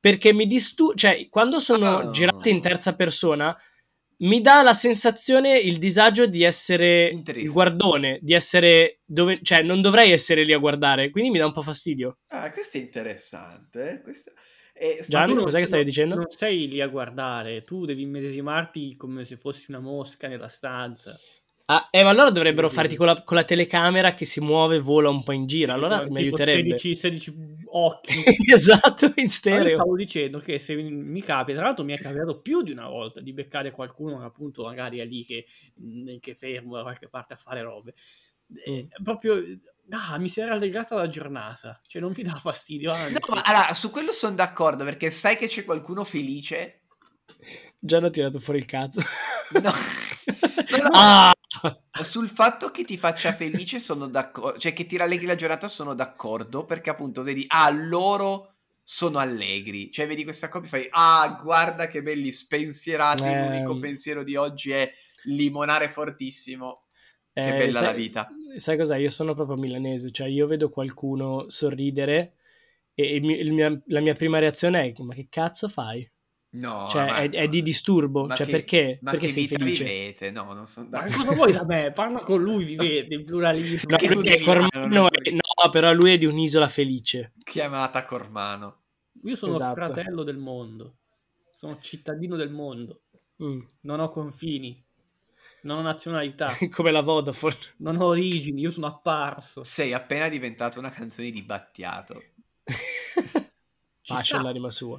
[0.00, 0.94] Perché mi disturba.
[0.96, 2.10] Cioè, quando sono oh.
[2.10, 3.56] girate in terza persona,
[4.18, 9.80] mi dà la sensazione, il disagio di essere il guardone, di essere dove, cioè non
[9.80, 12.18] dovrei essere lì a guardare, quindi mi dà un po' fastidio.
[12.28, 13.90] Ah, questo è interessante.
[13.90, 14.02] Eh?
[14.02, 14.32] Questo...
[14.82, 16.14] Eh, Gianni, cos'è che stavi dicendo?
[16.14, 21.14] Non sei lì a guardare, tu devi immedesimarti come se fossi una mosca nella stanza.
[21.66, 25.10] Ah, eh, ma allora dovrebbero farti con la, con la, telecamera che si muove, vola
[25.10, 25.74] un po' in giro.
[25.74, 26.78] Allora tipo, mi aiuterebbe.
[26.78, 27.34] 16, 16
[27.66, 28.24] occhi.
[28.52, 29.76] esatto, in stereo.
[29.76, 33.20] stavo dicendo che se mi capita, tra l'altro mi è capitato più di una volta
[33.20, 35.44] di beccare qualcuno che appunto magari è lì che,
[36.20, 37.94] che fermo da qualche parte a fare robe.
[38.64, 39.02] E, mm.
[39.04, 39.42] proprio
[39.90, 42.92] ah, mi si era rallegrata la giornata, cioè non mi dà fastidio.
[42.92, 43.12] Anzi.
[43.12, 46.82] No, ma allora, su quello sono d'accordo perché sai che c'è qualcuno felice.
[47.78, 49.00] Già hanno tirato fuori il cazzo.
[49.62, 49.72] No.
[50.92, 51.32] ah!
[52.00, 55.94] Sul fatto che ti faccia felice sono d'accordo, cioè che ti rallegri la giornata sono
[55.94, 61.38] d'accordo perché appunto vedi, ah, loro sono allegri, cioè vedi questa coppia e fai, ah,
[61.42, 63.38] guarda che belli spensierati, eh...
[63.38, 64.90] l'unico pensiero di oggi è
[65.24, 66.86] limonare fortissimo.
[67.32, 68.28] Che eh, bella sai, la vita.
[68.56, 68.96] Sai cos'è?
[68.96, 72.34] Io sono proprio milanese, cioè io vedo qualcuno sorridere
[72.94, 76.08] e il il mia, la mia prima reazione è ma che cazzo fai?
[76.52, 78.26] No, cioè, ma, è, è, di disturbo.
[78.28, 78.98] Cioè, che, perché?
[79.02, 79.84] Ma perché che sei felice?
[79.84, 80.30] vivete?
[80.32, 80.84] No, non so.
[80.90, 81.92] Ma cosa vuoi da me?
[81.92, 83.96] Parla con lui, vivete in pluralismo.
[83.96, 87.34] No, lui è Cormano, è, no, però lui è di un'isola felice.
[87.44, 88.78] Chiamata Cormano.
[89.24, 89.74] Io sono esatto.
[89.74, 90.96] fratello del mondo.
[91.50, 93.02] Sono cittadino del mondo.
[93.44, 93.60] Mm.
[93.82, 94.82] Non ho confini.
[95.62, 96.52] Non ho nazionalità.
[96.70, 97.56] Come la Vodafone.
[97.78, 99.62] Non ho origini, io sono apparso.
[99.62, 102.22] Sei appena diventato una canzone di Battiato.
[104.06, 104.98] Pace all'anima sua.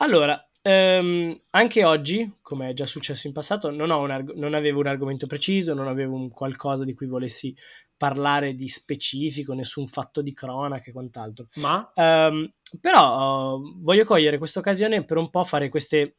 [0.00, 4.86] Allora, ehm, anche oggi, come è già successo in passato, non, arg- non, avevo un
[4.86, 7.54] argomento preciso, non avevo un qualcosa di cui volessi
[7.98, 11.48] parlare di specifico, nessun fatto di cronaca e quant'altro.
[11.56, 11.92] Ma?
[11.96, 16.16] Um, però uh, voglio cogliere questa occasione per un po' fare queste...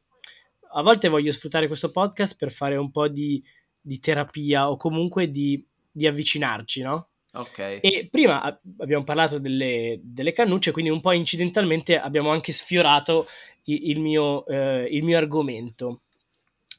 [0.74, 3.44] A volte voglio sfruttare questo podcast per fare un po' di,
[3.82, 7.08] di terapia o comunque di, di avvicinarci, no?
[7.34, 7.80] Ok.
[7.82, 13.28] E prima abbiamo parlato delle, delle, cannucce, quindi un po' incidentalmente abbiamo anche sfiorato
[13.66, 16.02] il, il, mio, eh, il mio, argomento,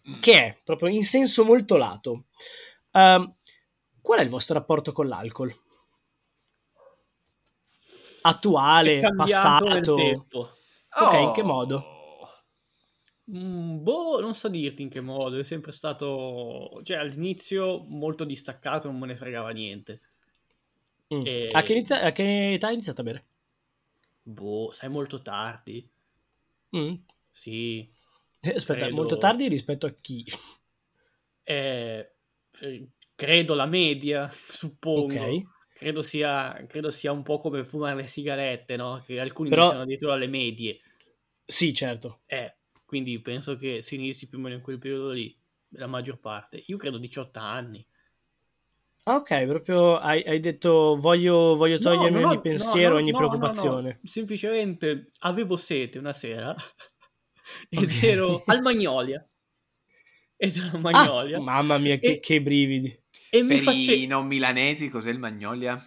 [0.08, 0.20] mm.
[0.20, 2.24] che è proprio in senso molto lato.
[2.92, 3.32] Uh,
[4.00, 5.54] qual è il vostro rapporto con l'alcol?
[8.22, 9.94] Attuale, passato?
[9.94, 11.18] Ok, oh.
[11.18, 11.84] in che modo?
[13.30, 18.88] Mm, boh, non so dirti in che modo, è sempre stato, cioè all'inizio molto distaccato,
[18.88, 20.00] non me ne fregava niente.
[21.14, 21.22] Mm.
[21.24, 21.48] E...
[21.52, 22.02] A, che inizia...
[22.02, 23.24] a, che età hai iniziato a bere?
[24.22, 25.88] Boh, sai molto tardi.
[26.76, 26.94] Mm.
[27.30, 27.88] Sì.
[28.40, 28.96] Eh, aspetta, credo...
[28.96, 30.24] molto tardi rispetto a chi?
[31.42, 32.12] Eh,
[32.60, 32.88] eh
[33.20, 35.20] credo la media, suppongo.
[35.20, 35.42] Ok.
[35.74, 39.02] Credo sia, credo sia un po' come fumare le sigarette, no?
[39.04, 39.60] Che alcuni Però...
[39.62, 40.80] iniziano addirittura alle medie.
[41.44, 42.20] Sì, certo.
[42.24, 42.56] Eh,
[42.86, 45.36] quindi penso che si inizi più o meno in quel periodo lì,
[45.72, 46.62] la maggior parte.
[46.66, 47.86] Io credo 18 anni.
[49.02, 54.00] Ah, ok, proprio hai, hai detto voglio, voglio togliermi no, ogni pensiero, no, ogni preoccupazione.
[54.04, 56.54] Semplicemente avevo sete una sera
[57.68, 58.08] ed okay.
[58.08, 59.26] ero al Magnolia.
[60.36, 61.38] Ed ero al Magnolia.
[61.38, 62.99] Ah, mamma mia, che, e, che brividi.
[63.30, 63.94] E per face...
[63.94, 65.80] i non milanesi, cos'è il Magnolia?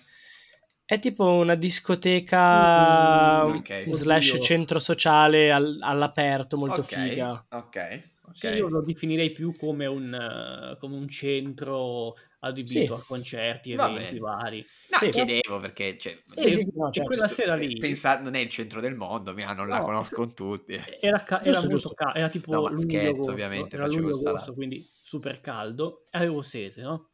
[0.85, 3.93] È tipo una discoteca mm, okay.
[3.93, 7.45] slash centro sociale all- all'aperto, molto okay, figa.
[7.49, 8.11] Ok.
[8.25, 8.51] Okay.
[8.51, 13.01] Sì, io lo definirei più come un, come un centro adibito sì.
[13.01, 14.65] a concerti, eventi vari.
[14.89, 17.09] No, sì, chiedevo perché cioè, sì, sì, no, certo.
[17.09, 20.33] quella sera lì pensa, non è il centro del mondo, mia, non no, la conoscono
[20.33, 20.79] tutti.
[20.99, 25.39] Era, ca- era molto caldo, era tipo no, scherzo, ovviamente, era luglio agosto, quindi super
[25.39, 26.07] caldo.
[26.11, 27.12] Avevo sete, no?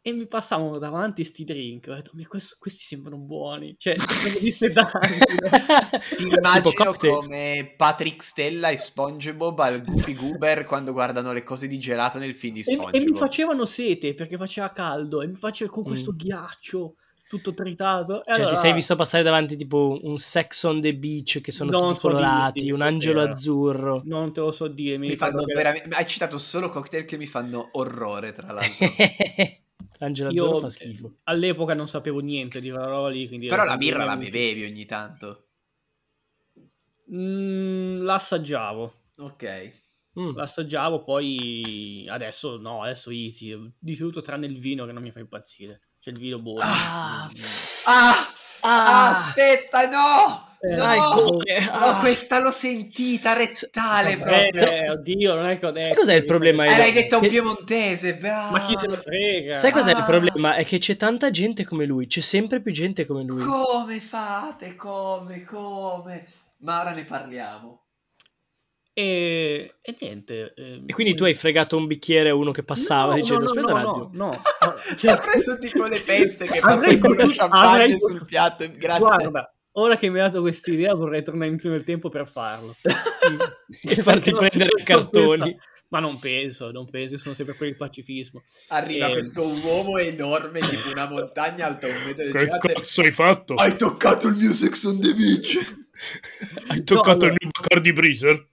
[0.00, 1.86] E mi passavano davanti sti drink.
[1.88, 3.76] Ho detto, questo, questi sembrano buoni.
[3.78, 4.98] Cioè, sono dissetanti.
[6.16, 11.78] Ti immagino come Patrick Stella e SpongeBob al Goofy Goober quando guardano le cose di
[11.78, 12.94] gelato nel film di SpongeBob.
[12.94, 16.16] E, e mi facevano sete perché faceva caldo e mi faceva con questo mm.
[16.16, 16.94] ghiaccio
[17.28, 18.22] tutto tritato.
[18.26, 18.50] cioè, allora...
[18.50, 22.00] ti sei visto passare davanti tipo un Sex on the Beach che sono non tutti
[22.00, 24.02] so colorati, dirti, un angelo azzurro.
[24.04, 24.98] Non te lo so dire.
[24.98, 25.54] Mi, mi fanno che...
[25.54, 25.88] veramente...
[25.94, 28.86] Hai citato solo cocktail che mi fanno orrore, tra l'altro.
[29.98, 31.18] L'angelo azzurro fa schifo.
[31.24, 33.28] All'epoca non sapevo niente di quella roba lì.
[33.28, 35.46] Però la birra la bevevi ogni tanto.
[37.12, 38.94] Mm, l'assaggiavo.
[39.18, 39.72] Ok.
[40.18, 40.36] Mm.
[40.36, 43.56] L'assaggiavo, poi adesso no, adesso easy.
[43.78, 45.80] Di tutto tranne il vino che non mi fa impazzire.
[46.00, 46.60] C'è il vino buono.
[46.64, 47.28] Ah,
[47.86, 48.14] ah,
[48.62, 50.41] ah, aspetta, no!
[50.64, 51.98] Eh, no, ah.
[51.98, 54.70] questa l'ho sentita rettale proprio.
[54.70, 55.82] Eh, oddio, non è che ho detto.
[55.82, 56.66] Sai cos'è il problema?
[56.66, 58.52] Eh, l'hai detto a un piemontese, bravo.
[58.52, 59.54] Ma chi se ne frega?
[59.54, 59.98] Sai cos'è ah.
[59.98, 60.54] il problema?
[60.54, 63.42] È che c'è tanta gente come lui, c'è sempre più gente come lui.
[63.42, 64.76] Come fate?
[64.76, 65.42] Come?
[65.42, 66.26] Come?
[66.58, 67.80] Ma ora ne parliamo.
[68.94, 70.54] E, e niente.
[70.54, 73.50] Eh, e quindi tu hai fregato un bicchiere a uno che passava no, dicendo: no,
[73.50, 74.10] Aspetta no, un attimo.
[74.12, 74.40] No, no.
[74.96, 77.98] Cioè, ha preso tipo le feste che passano con lo champagne avrei...
[77.98, 78.64] sul piatto.
[78.72, 79.00] Grazie.
[79.00, 82.74] Guarda, ora che mi hai dato questa idea, vorrei tornare indietro nel tempo per farlo
[82.82, 85.56] e farti prendere i cartoni.
[85.88, 88.42] Ma non penso, non penso, sono sempre per il pacifismo.
[88.68, 89.08] Arriva e...
[89.08, 89.12] Ehm.
[89.12, 93.54] questo uomo enorme, tipo una montagna alta un metro di Che cazzo hai fatto?
[93.54, 95.58] Hai toccato il mio Sex on the Beach!
[96.68, 98.48] hai toccato no, il mio Bacardi Breezer?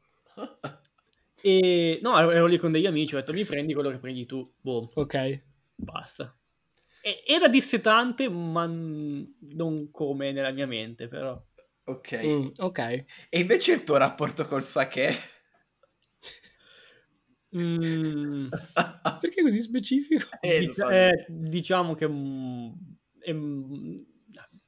[1.41, 4.51] E no, ero lì con degli amici, ho detto mi prendi quello che prendi tu.
[4.60, 4.89] Boh.
[4.95, 5.41] Ok.
[5.75, 6.38] Basta.
[7.01, 11.41] Era dissetante, ma non come nella mia mente, però.
[11.85, 12.25] Ok.
[12.25, 12.79] Mm, ok.
[13.29, 15.13] E invece il tuo rapporto col sake?
[17.55, 18.47] Mm.
[19.21, 20.27] Perché così specifico?
[20.41, 20.89] Eh, Dic- so.
[20.89, 22.71] eh, diciamo che mm,
[23.19, 24.01] è mm,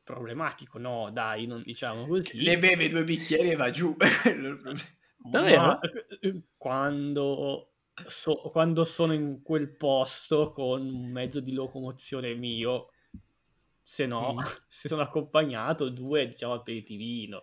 [0.04, 1.12] problematico, no?
[1.12, 2.44] Dai, non diciamo così.
[2.44, 3.96] Ne beve due bicchieri e va giù.
[5.18, 5.62] Davvero?
[5.62, 5.80] Ma
[6.20, 7.71] eh, quando,
[8.08, 12.90] so, quando sono in quel posto con un mezzo di locomozione mio,
[13.82, 14.38] se no, mm.
[14.68, 17.42] se sono accompagnato, due, diciamo, aperitivino.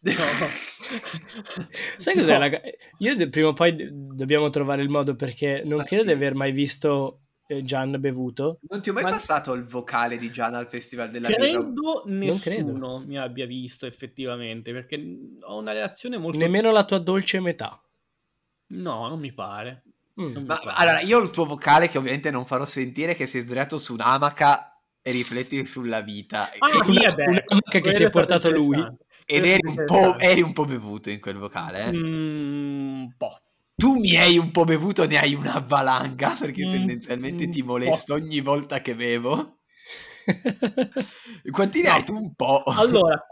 [0.00, 0.12] No.
[1.96, 2.38] Sai cos'è?
[2.38, 2.60] No.
[2.98, 6.08] Io prima o poi dobbiamo trovare il modo perché non ah, credo sì.
[6.08, 8.58] di aver mai visto eh, Gian bevuto.
[8.68, 9.10] Non ti ho mai ma...
[9.10, 12.16] passato il vocale di Gian al Festival della credo Birra?
[12.16, 15.00] nessuno mi abbia visto effettivamente, perché
[15.40, 16.38] ho una reazione molto...
[16.38, 17.80] Nemmeno la tua dolce metà.
[18.68, 19.82] No, non mi pare.
[20.20, 20.44] Mm.
[20.44, 20.74] Ma, pare.
[20.76, 23.94] Allora, io ho il tuo vocale che ovviamente non farò sentire, che sei sdraiato su
[23.94, 26.50] un'amaca e rifletti sulla vita.
[26.58, 28.78] Ah, e una, un'amaca che si è portato lui.
[29.24, 31.92] Ed eri un, po', eri un po' bevuto in quel vocale, eh?
[31.92, 33.36] Mm, un po'
[33.74, 38.14] tu mi hai un po' bevuto, ne hai una valanga perché mm, tendenzialmente ti molesto
[38.14, 39.58] ogni volta che bevo.
[41.50, 41.94] Quanti ne no.
[41.94, 42.62] hai tu un po'?
[42.62, 43.26] Allora,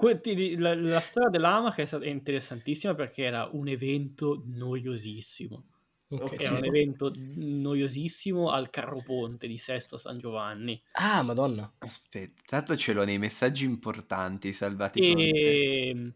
[0.57, 5.65] la, la storia dell'Amaca è interessantissima perché era un evento noiosissimo.
[6.11, 6.45] Okay.
[6.45, 10.83] Era un evento noiosissimo al Carro Ponte di Sesto San Giovanni.
[10.93, 11.73] Ah, madonna.
[11.79, 15.01] Aspetta, tanto ce l'ho nei messaggi importanti salvati.
[15.01, 16.13] E...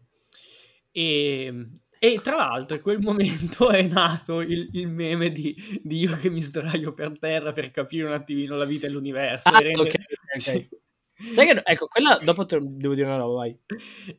[0.91, 1.69] e
[2.05, 6.29] e tra l'altro in quel momento è nato il, il meme di, di, io che
[6.29, 9.47] mi sdraio per terra per capire un attimino la vita e l'universo.
[9.49, 9.81] Ah, rende...
[9.81, 10.03] okay,
[10.37, 10.69] okay.
[11.31, 13.57] Sai che, ecco, quella dopo te, devo dire una roba, vai.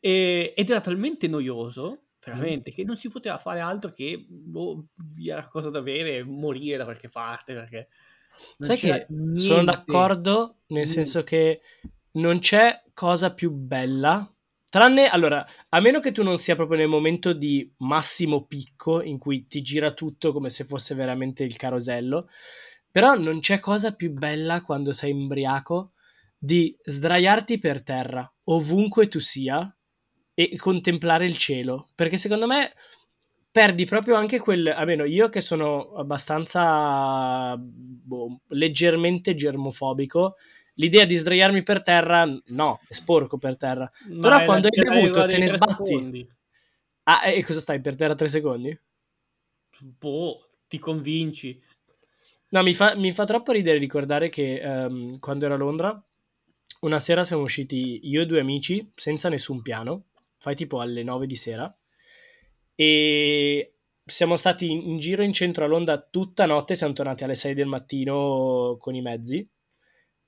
[0.01, 2.75] E, ed era talmente noioso, veramente, mm.
[2.75, 6.85] che non si poteva fare altro che boh, via cosa da bere e morire da
[6.85, 7.89] qualche parte, perché...
[8.59, 9.41] Sai che niente.
[9.41, 10.93] sono d'accordo, nel niente.
[10.93, 11.63] senso che
[12.13, 14.31] non c'è cosa più bella
[14.69, 19.17] Tranne, allora, a meno che tu non sia proprio nel momento di massimo picco in
[19.17, 22.29] cui ti gira tutto come se fosse veramente il carosello,
[22.91, 25.93] però non c'è cosa più bella quando sei imbriaco
[26.37, 29.76] di sdraiarti per terra, ovunque tu sia,
[30.39, 31.89] e contemplare il cielo.
[31.95, 32.75] Perché secondo me
[33.51, 34.67] perdi proprio anche quel...
[34.69, 40.37] almeno io che sono abbastanza boh, leggermente germofobico,
[40.75, 43.91] l'idea di sdraiarmi per terra, no, è sporco per terra.
[44.11, 45.87] Ma Però quando hai bevuto te ne sbatti.
[45.87, 46.29] Secondi.
[47.05, 48.79] Ah, e cosa stai per terra tre secondi?
[49.81, 51.59] Boh, ti convinci.
[52.51, 56.05] No, mi fa, mi fa troppo ridere ricordare che um, quando ero a Londra,
[56.81, 60.05] una sera siamo usciti io e due amici senza nessun piano,
[60.47, 61.77] fai tipo alle 9 di sera,
[62.77, 67.53] e siamo stati in, giro in centro a Londra tutta notte, siamo tornati alle 6
[67.53, 69.45] del mattino con i mezzi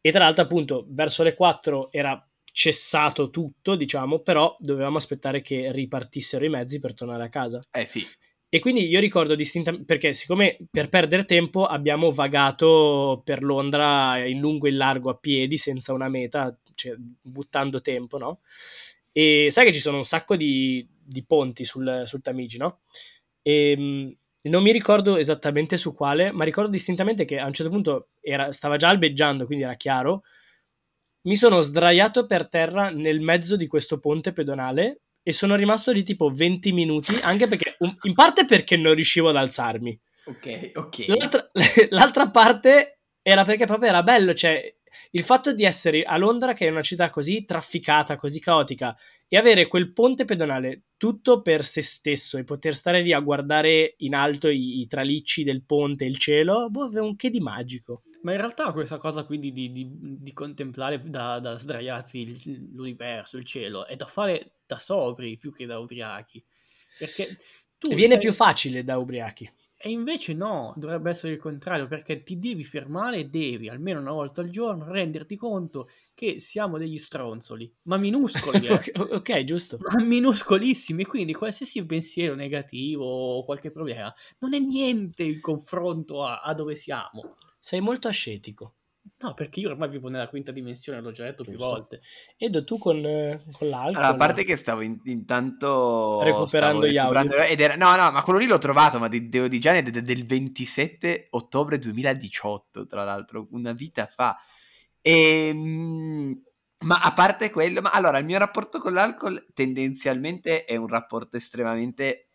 [0.00, 5.70] e tra l'altro, appunto, verso le 4 era cessato tutto, diciamo, però dovevamo aspettare che
[5.70, 7.60] ripartissero i mezzi per tornare a casa.
[7.70, 8.04] Eh sì.
[8.48, 14.40] E quindi io ricordo distintamente, perché siccome per perdere tempo abbiamo vagato per Londra in
[14.40, 18.40] lungo e in largo a piedi, senza una meta, cioè buttando tempo, no?
[19.12, 22.80] E sai che ci sono un sacco di, di ponti sul, sul, Tamigi, no?
[23.42, 27.70] E ehm, non mi ricordo esattamente su quale, ma ricordo distintamente che a un certo
[27.72, 30.22] punto era, stava già albeggiando, quindi era chiaro.
[31.22, 36.02] Mi sono sdraiato per terra nel mezzo di questo ponte pedonale e sono rimasto lì
[36.04, 40.00] tipo 20 minuti, anche perché, in parte perché non riuscivo ad alzarmi.
[40.24, 41.04] Ok, ok.
[41.08, 41.46] L'altra,
[41.90, 44.74] l'altra parte era perché proprio era bello, cioè
[45.10, 48.96] il fatto di essere a Londra, che è una città così trafficata, così caotica,
[49.28, 53.94] e avere quel ponte pedonale tutto per se stesso e poter stare lì a guardare
[53.98, 58.02] in alto i, i tralicci del ponte, il cielo, boh, aveva un che di magico.
[58.22, 63.44] Ma in realtà questa cosa quindi di, di, di contemplare da, da sdraiati l'universo, il
[63.44, 66.44] cielo, è da fare da sobri più che da ubriachi.
[66.98, 67.36] Perché
[67.78, 68.18] tu viene stai...
[68.18, 69.48] più facile da ubriachi.
[69.80, 74.10] E invece no, dovrebbe essere il contrario, perché ti devi fermare e devi, almeno una
[74.10, 78.66] volta al giorno, renderti conto che siamo degli stronzoli, ma minuscoli.
[78.66, 78.92] Eh?
[78.98, 79.78] ok, giusto.
[79.78, 86.40] Ma minuscolissimi, quindi qualsiasi pensiero negativo o qualche problema non è niente in confronto a,
[86.40, 87.36] a dove siamo.
[87.56, 88.77] Sei molto ascetico.
[89.18, 91.50] No, perché io ormai vivo nella quinta dimensione, l'ho già detto Giusto.
[91.50, 92.00] più volte.
[92.36, 93.96] Edo, tu con, con l'alcol?
[93.96, 96.22] Allora, a parte che stavo in, intanto...
[96.22, 97.36] Recuperando gli audio.
[97.42, 99.82] Ed era, no, no, ma quello lì l'ho trovato, ma di Deo di Gianni è
[99.82, 104.36] del 27 ottobre 2018, tra l'altro, una vita fa.
[105.00, 106.42] E, ehm,
[106.80, 111.36] ma a parte quello, ma allora, il mio rapporto con l'alcol tendenzialmente è un rapporto
[111.36, 112.30] estremamente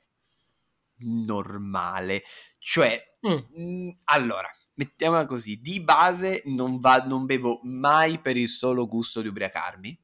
[0.98, 2.24] normale.
[2.60, 3.32] Cioè, mm.
[3.32, 8.88] mh, mm, allora mettiamola così, di base non, va, non bevo mai per il solo
[8.88, 10.00] gusto di ubriacarmi.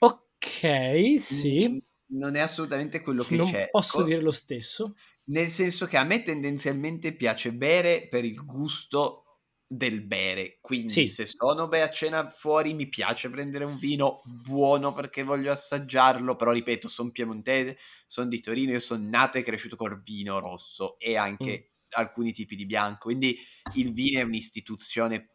[0.00, 1.82] Ok, sì.
[2.06, 3.58] Non è assolutamente quello che non c'è.
[3.58, 4.94] Non posso dire lo stesso.
[5.26, 9.24] Nel senso che a me tendenzialmente piace bere per il gusto
[9.66, 10.58] del bere.
[10.60, 11.06] Quindi sì.
[11.06, 16.36] se sono beh, a cena fuori mi piace prendere un vino buono perché voglio assaggiarlo,
[16.36, 20.98] però ripeto, sono piemontese, sono di Torino, io sono nato e cresciuto col vino rosso
[20.98, 23.08] e anche mm alcuni tipi di bianco.
[23.08, 23.38] Quindi
[23.74, 25.30] il vino è un'istituzione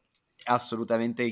[0.45, 1.23] assolutamente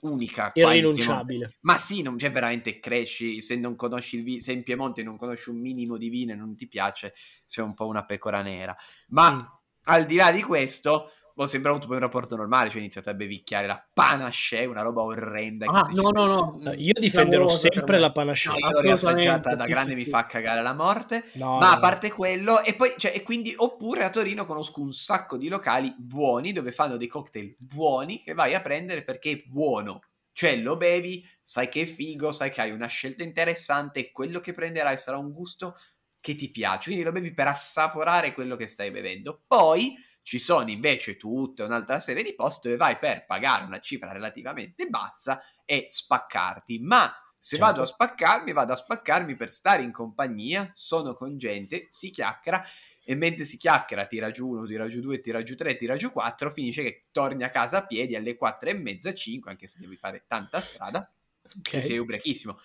[0.00, 0.52] unica.
[0.54, 1.58] Irrinunciabile.
[1.60, 5.16] Ma sì, non, cioè, veramente cresci, se non conosci il vino, se in Piemonte non
[5.16, 8.76] conosci un minimo di vino e non ti piace, sei un po' una pecora nera.
[9.08, 9.40] Ma mm.
[9.84, 11.10] al di là di questo,
[11.42, 14.82] ho sempre avuto poi un rapporto normale, cioè ho iniziato a bevicchiare la panache, una
[14.82, 15.64] roba orrenda.
[15.66, 18.48] Ah, no, no, no, io difenderò sempre la panache.
[18.48, 21.24] No, io l'ho riassaggiata da grande, mi fa cagare la morte.
[21.34, 24.82] No, ma no, a parte quello, e poi, cioè, e quindi, oppure a Torino conosco
[24.82, 29.30] un sacco di locali buoni dove fanno dei cocktail buoni che vai a prendere perché
[29.30, 30.02] è buono.
[30.32, 34.52] Cioè lo bevi, sai che è figo, sai che hai una scelta interessante quello che
[34.52, 35.74] prenderai sarà un gusto
[36.20, 36.90] che ti piace.
[36.90, 39.40] Quindi lo bevi per assaporare quello che stai bevendo.
[39.46, 44.12] Poi ci sono invece tutta un'altra serie di posti dove vai per pagare una cifra
[44.12, 46.78] relativamente bassa e spaccarti.
[46.80, 47.64] Ma se certo.
[47.64, 52.62] vado a spaccarmi, vado a spaccarmi per stare in compagnia, sono con gente, si chiacchiera
[53.02, 56.12] e mentre si chiacchiera tira giù uno, tira giù due, tira giù tre, tira giù
[56.12, 59.78] quattro, finisce che torni a casa a piedi alle quattro e mezza, cinque, anche se
[59.80, 61.10] devi fare tanta strada
[61.58, 61.80] okay.
[61.80, 62.58] sei ubriachissimo.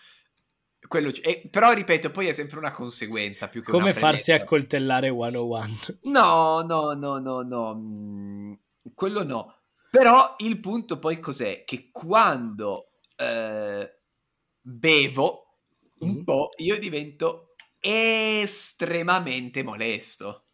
[0.88, 5.68] Quello, eh, però ripeto, poi è sempre una conseguenza più che Come farsi accoltellare 101?
[6.04, 7.76] No, no, no, no, no.
[7.76, 8.54] Mm,
[8.94, 9.56] quello no.
[9.90, 11.64] Però il punto poi cos'è?
[11.64, 14.00] Che quando eh,
[14.62, 15.60] bevo
[16.00, 16.24] un mm.
[16.24, 20.48] po', io divento estremamente molesto.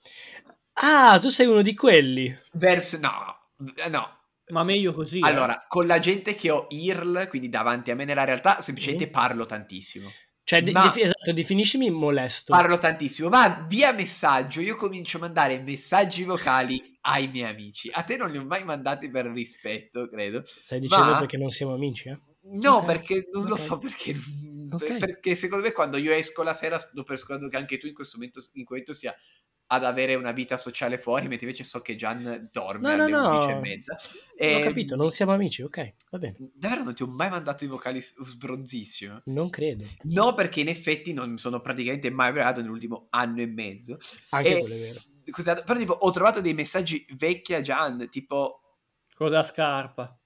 [0.74, 2.36] Ah, tu sei uno di quelli.
[2.54, 2.98] Verso...
[3.00, 3.50] No,
[3.90, 4.21] no.
[4.52, 5.20] Ma meglio così.
[5.20, 5.28] Eh.
[5.28, 5.66] Allora, eh.
[5.68, 9.12] con la gente che ho IRL, quindi davanti a me nella realtà, semplicemente mm.
[9.12, 10.12] parlo tantissimo.
[10.44, 12.54] Cioè, ma, def- esatto, definiscimi molesto.
[12.54, 17.90] Parlo tantissimo, ma via messaggio io comincio a mandare messaggi vocali ai miei amici.
[17.92, 20.44] A te non li ho mai mandati per rispetto, credo.
[20.46, 21.20] Stai dicendo ma...
[21.20, 22.20] perché non siamo amici, eh?
[22.44, 22.88] No, okay.
[22.88, 23.50] perché non okay.
[23.50, 24.16] lo so perché.
[24.72, 24.98] Okay.
[24.98, 28.18] Perché secondo me quando io esco la sera sto pensando che anche tu in questo
[28.18, 29.16] momento, in questo sia
[29.74, 33.30] ad avere una vita sociale fuori, mentre invece so che Gian dorme no, alle no,
[33.36, 33.54] 11 no.
[33.54, 33.98] e mezza.
[34.36, 34.56] E...
[34.56, 36.36] Ho ehm, capito, non siamo amici, ok, va bene.
[36.54, 39.22] Davvero non ti ho mai mandato i vocali sbronzissimo?
[39.26, 39.86] Non credo.
[40.04, 43.98] No, perché in effetti non sono praticamente mai pregato nell'ultimo anno e mezzo.
[44.32, 44.60] Anche e...
[44.60, 45.00] quello è vero.
[45.64, 48.60] Però tipo ho trovato dei messaggi vecchi a Gian, tipo...
[49.16, 50.20] Quello della scarpa.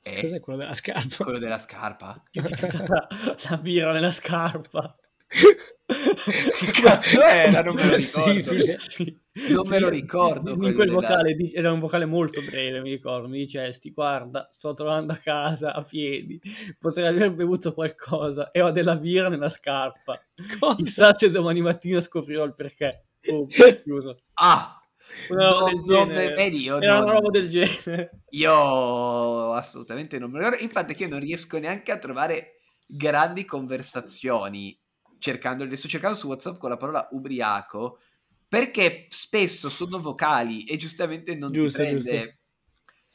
[0.00, 0.20] Eh?
[0.20, 1.24] Cos'è quello della scarpa?
[1.24, 2.22] Quello della scarpa?
[3.50, 4.96] la birra nella scarpa.
[5.32, 7.62] Che cazzo era?
[7.62, 8.78] Non me lo ricordo.
[8.78, 10.50] Sì, non me lo ricordo.
[10.52, 11.52] In quel vocale di...
[11.52, 13.28] era un vocale molto breve, mi ricordo.
[13.28, 16.40] Mi dicesti, guarda, sto trovando a casa a piedi,
[16.78, 20.20] potrei aver bevuto qualcosa e ho della birra nella scarpa.
[20.58, 20.74] Cosa?
[20.76, 23.06] Chissà se domani mattina scoprirò il perché.
[23.28, 24.18] Oh, chiuso.
[24.34, 24.80] Ah,
[25.28, 26.34] una roba no, del genere.
[26.34, 28.24] Vedi, io Era non, una roba del genere.
[28.30, 30.64] Io assolutamente non me lo ricordo.
[30.64, 32.56] Infatti, che io non riesco neanche a trovare
[32.86, 34.78] grandi conversazioni
[35.22, 38.00] cercando, le sto cercando su WhatsApp con la parola ubriaco
[38.48, 42.00] perché spesso sono vocali e giustamente non giusto, ti prende.
[42.00, 42.36] Giusto.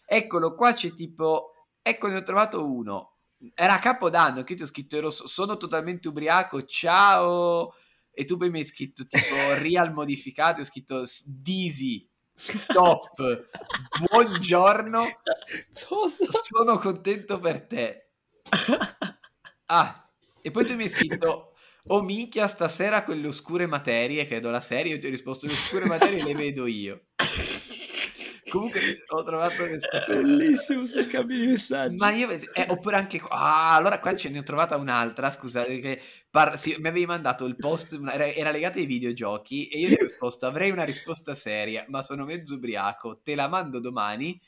[0.06, 1.52] Eccolo, qua c'è tipo,
[1.82, 3.18] ecco ne ho trovato uno.
[3.54, 7.76] Era a Capodanno che io ti ho scritto ero, sono totalmente ubriaco, ciao.
[8.10, 12.10] E tu poi mi hai scritto tipo real modificato, ho scritto Dizzy,
[12.66, 13.48] top,
[14.10, 15.22] buongiorno,
[15.88, 16.26] Cosa?
[16.32, 18.10] sono contento per te.
[19.66, 20.10] Ah,
[20.42, 21.47] e poi tu mi hai scritto
[21.88, 25.86] oh minchia stasera quelle oscure materie, credo la serie, io ti ho risposto le oscure
[25.86, 27.08] materie le vedo io.
[28.50, 31.96] Comunque ho trovato questa bellissimo si scambio di messaggi.
[31.98, 35.80] Ma io eh, oppure anche qua, ah, allora qua ce ne ho trovata un'altra, scusate
[35.80, 40.02] che par- sì, mi avevi mandato il post era, legata ai videogiochi e io ti
[40.02, 44.40] ho risposto avrei una risposta seria, ma sono mezzo ubriaco, te la mando domani.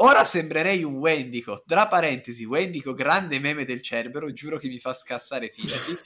[0.00, 4.92] Ora sembrerei un Wendico, tra parentesi, Wendico grande meme del Cerbero, giuro che mi fa
[4.92, 5.98] scassare fidati.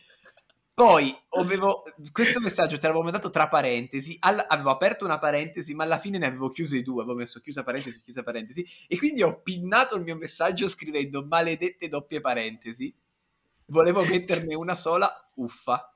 [0.74, 5.84] Poi avevo questo messaggio te l'avevo mandato tra parentesi, all- avevo aperto una parentesi, ma
[5.84, 9.40] alla fine ne avevo chiuse due, avevo messo chiusa parentesi, chiusa parentesi, e quindi ho
[9.42, 12.92] pinnato il mio messaggio scrivendo maledette doppie parentesi.
[13.66, 15.91] Volevo metterne una sola, uffa.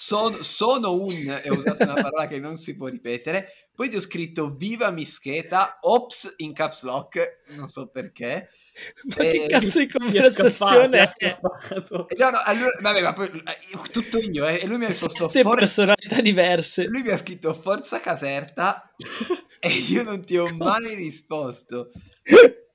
[0.00, 3.96] Son, sono un, e ho usato una parola che non si può ripetere, poi ti
[3.96, 8.48] ho scritto viva mischeta, ops in caps lock, non so perché.
[9.16, 9.30] Ma e...
[9.32, 11.40] che cazzo di conversazione è?
[11.42, 15.28] No, no, allora, vabbè, ma poi eh, tutto io, eh, e lui mi ha risposto
[15.28, 15.56] for...
[15.56, 16.84] personalità diverse.
[16.84, 18.94] Lui mi ha scritto forza caserta
[19.58, 21.90] e io non ti ho mai risposto.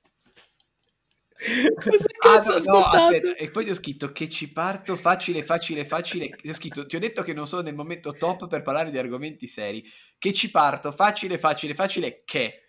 [2.20, 6.28] ah, no, no, aspetta, e poi ti ho scritto che ci parto facile, facile, facile.
[6.28, 8.98] Ti ho scritto, ti ho detto che non sono nel momento top per parlare di
[8.98, 9.84] argomenti seri.
[10.16, 12.60] Che ci parto facile, facile, facile, che.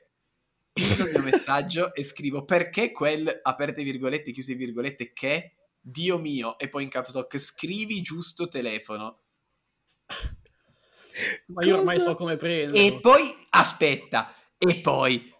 [0.74, 6.57] Pinno il mio messaggio e scrivo perché quel, aperte virgolette, chiuse virgolette, che, Dio mio,
[6.57, 9.22] e poi in caps lock, scrivi giusto telefono.
[11.47, 12.84] Ma io ormai so come prendere.
[12.84, 15.34] E poi, aspetta, e poi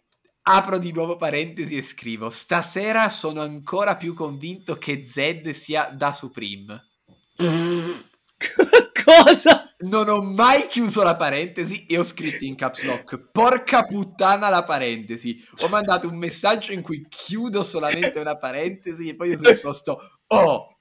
[0.48, 6.14] Apro di nuovo parentesi e scrivo: Stasera sono ancora più convinto che Zed sia da
[6.14, 6.90] Supreme.
[9.04, 9.74] Cosa?
[9.80, 14.64] Non ho mai chiuso la parentesi e ho scritto in caps lock: Porca puttana la
[14.64, 15.44] parentesi.
[15.62, 20.78] Ho mandato un messaggio in cui chiudo solamente una parentesi e poi ho risposto: Oh.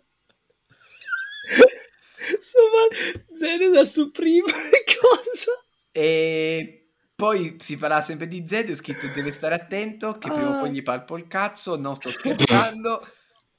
[2.28, 2.88] Insomma,
[3.34, 4.52] Zed da Supreme.
[5.00, 5.63] Cosa?
[5.96, 10.58] E poi si parla sempre di Zed, ho scritto deve stare attento, che prima o
[10.58, 13.06] poi gli palpo il cazzo, non sto scherzando.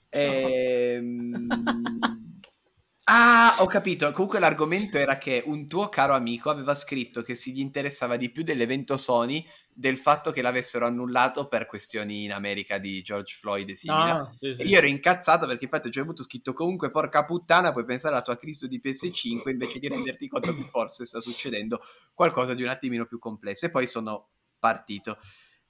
[0.09, 1.47] Ehm...
[3.07, 4.11] Ah, ho capito.
[4.13, 8.31] Comunque l'argomento era che un tuo caro amico aveva scritto che si gli interessava di
[8.31, 13.69] più dell'evento Sony del fatto che l'avessero annullato per questioni in America di George Floyd
[13.69, 14.09] e simile.
[14.09, 14.61] Ah, sì, sì.
[14.63, 18.23] E io ero incazzato perché infatti ci avuto scritto comunque porca puttana puoi pensare alla
[18.23, 21.81] tua Cristo di PS5 invece di renderti conto che forse sta succedendo
[22.11, 23.67] qualcosa di un attimino più complesso.
[23.67, 25.19] E poi sono partito.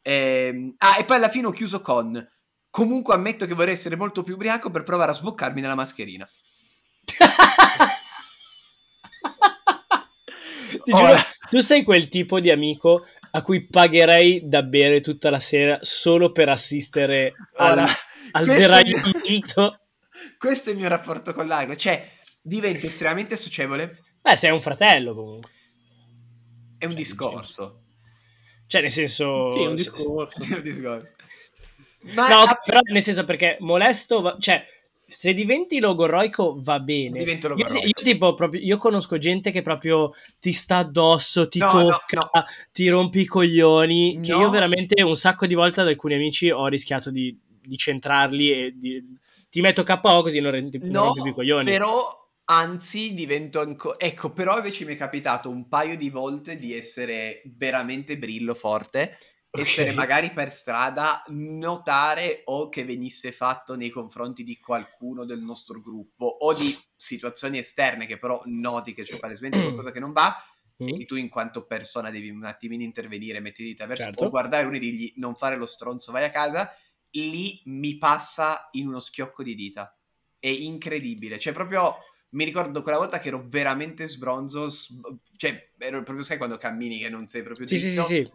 [0.03, 0.75] Ehm...
[0.77, 2.31] Ah, e poi alla fine ho chiuso con
[2.69, 6.25] comunque ammetto che vorrei essere molto più ubriaco per provare a sboccarmi nella mascherina.
[10.85, 11.23] Ti giuro, oh.
[11.49, 16.31] tu sei quel tipo di amico a cui pagherei da bere tutta la sera solo
[16.31, 17.87] per assistere al, Ora,
[18.31, 19.79] al deragliamento.
[20.37, 22.07] Questo è il mio rapporto con l'alcol, cioè
[22.41, 24.03] diventa estremamente socievole.
[24.21, 25.49] Beh, sei un fratello comunque.
[26.77, 27.81] È un cioè, discorso.
[28.67, 29.51] Cioè, nel senso...
[29.51, 30.39] Sì, è un discorso.
[30.41, 31.13] Sì, un discorso.
[32.13, 32.61] Ma no, a...
[32.63, 34.63] però nel senso perché molesto, cioè
[35.07, 37.19] se diventi logorroico va bene.
[37.19, 37.85] Divento logorroico.
[37.85, 42.19] Io, io, tipo, proprio, io conosco gente che proprio ti sta addosso, ti no, tocca,
[42.19, 42.45] no, no.
[42.71, 44.19] ti rompi i coglioni.
[44.21, 48.51] Che io veramente un sacco di volte ad alcuni amici ho rischiato di, di centrarli
[48.51, 49.03] e di,
[49.49, 51.65] ti metto KO così non, non rompi i coglioni.
[51.65, 53.97] Però anzi divento ancora...
[53.99, 59.17] Ecco, però invece mi è capitato un paio di volte di essere veramente brillo forte
[59.55, 65.79] essere magari per strada, notare o che venisse fatto nei confronti di qualcuno del nostro
[65.79, 70.35] gruppo o di situazioni esterne che però noti che c'è palesemente qualcosa che non va
[70.83, 71.01] mm.
[71.01, 74.25] e tu in quanto persona devi un attimino intervenire, metti dita verso certo.
[74.25, 76.71] o guardare uno e dirgli non fare lo stronzo, vai a casa,
[77.11, 79.95] lì mi passa in uno schiocco di dita
[80.45, 81.39] è incredibile.
[81.39, 81.95] Cioè, proprio
[82.31, 84.69] mi ricordo quella volta che ero veramente sbronzo,
[85.37, 88.03] cioè, ero proprio, sai, quando cammini che non sei proprio sì, dritto.
[88.03, 88.31] Sì, sì, sì.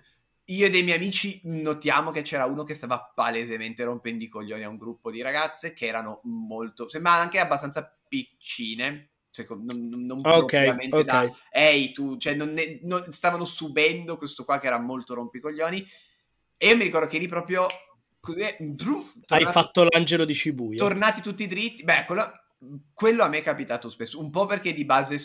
[0.46, 4.64] Io e dei miei amici notiamo che c'era uno che stava palesemente rompendo i coglioni
[4.64, 10.20] a un gruppo di ragazze che erano molto, sembrava anche abbastanza piccine, secondo, non, non
[10.24, 11.04] okay, okay.
[11.04, 15.86] da ehi tu, cioè non ne, non, stavano subendo questo qua che era molto rompicoglioni
[16.56, 17.66] e io mi ricordo che lì proprio
[18.20, 20.78] tornati, hai fatto l'angelo di Shibuya.
[20.78, 22.30] tornati tutti dritti, beh quello,
[22.92, 25.16] quello a me è capitato spesso, un po' perché di base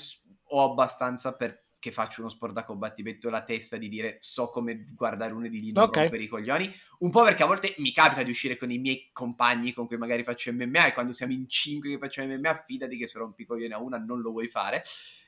[0.50, 4.86] ho abbastanza per che faccio uno sport da combattimento la testa di dire so come
[4.96, 6.04] guardare uno di lì non okay.
[6.04, 6.74] rompere i coglioni.
[7.00, 9.98] Un po' perché a volte mi capita di uscire con i miei compagni con cui
[9.98, 13.44] magari faccio MMA e quando siamo in cinque che facciamo MMA fidati che se rompi
[13.44, 14.82] i coglioni a una non lo vuoi fare.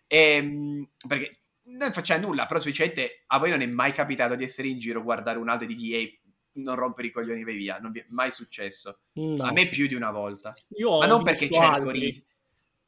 [0.08, 4.44] E, ehm, perché non facciamo nulla però semplicemente a voi non è mai capitato di
[4.44, 6.20] essere in giro guardare un altro e dirgli ehi
[6.54, 7.78] non rompere i coglioni vai via.
[7.78, 9.02] Non vi è mai successo.
[9.14, 9.44] No.
[9.44, 10.56] a me più di una volta.
[10.70, 12.12] Io ma non perché cerco di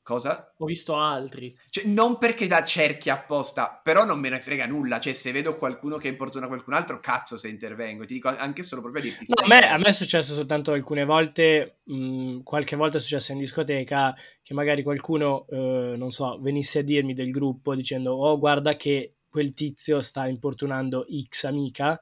[0.09, 0.55] Cosa?
[0.57, 1.55] Ho visto altri.
[1.69, 4.99] Cioè, non perché da cerchi apposta, però non me ne frega nulla.
[4.99, 8.05] Cioè, se vedo qualcuno che importuna qualcun altro, cazzo se intervengo.
[8.05, 9.25] Ti dico anche solo proprio a dirti.
[9.27, 11.81] No, a me, a me, è successo soltanto alcune volte.
[11.83, 16.81] Mh, qualche volta è successo in discoteca che magari qualcuno, eh, non so, venisse a
[16.81, 22.01] dirmi del gruppo dicendo: Oh, guarda che quel tizio sta importunando X amica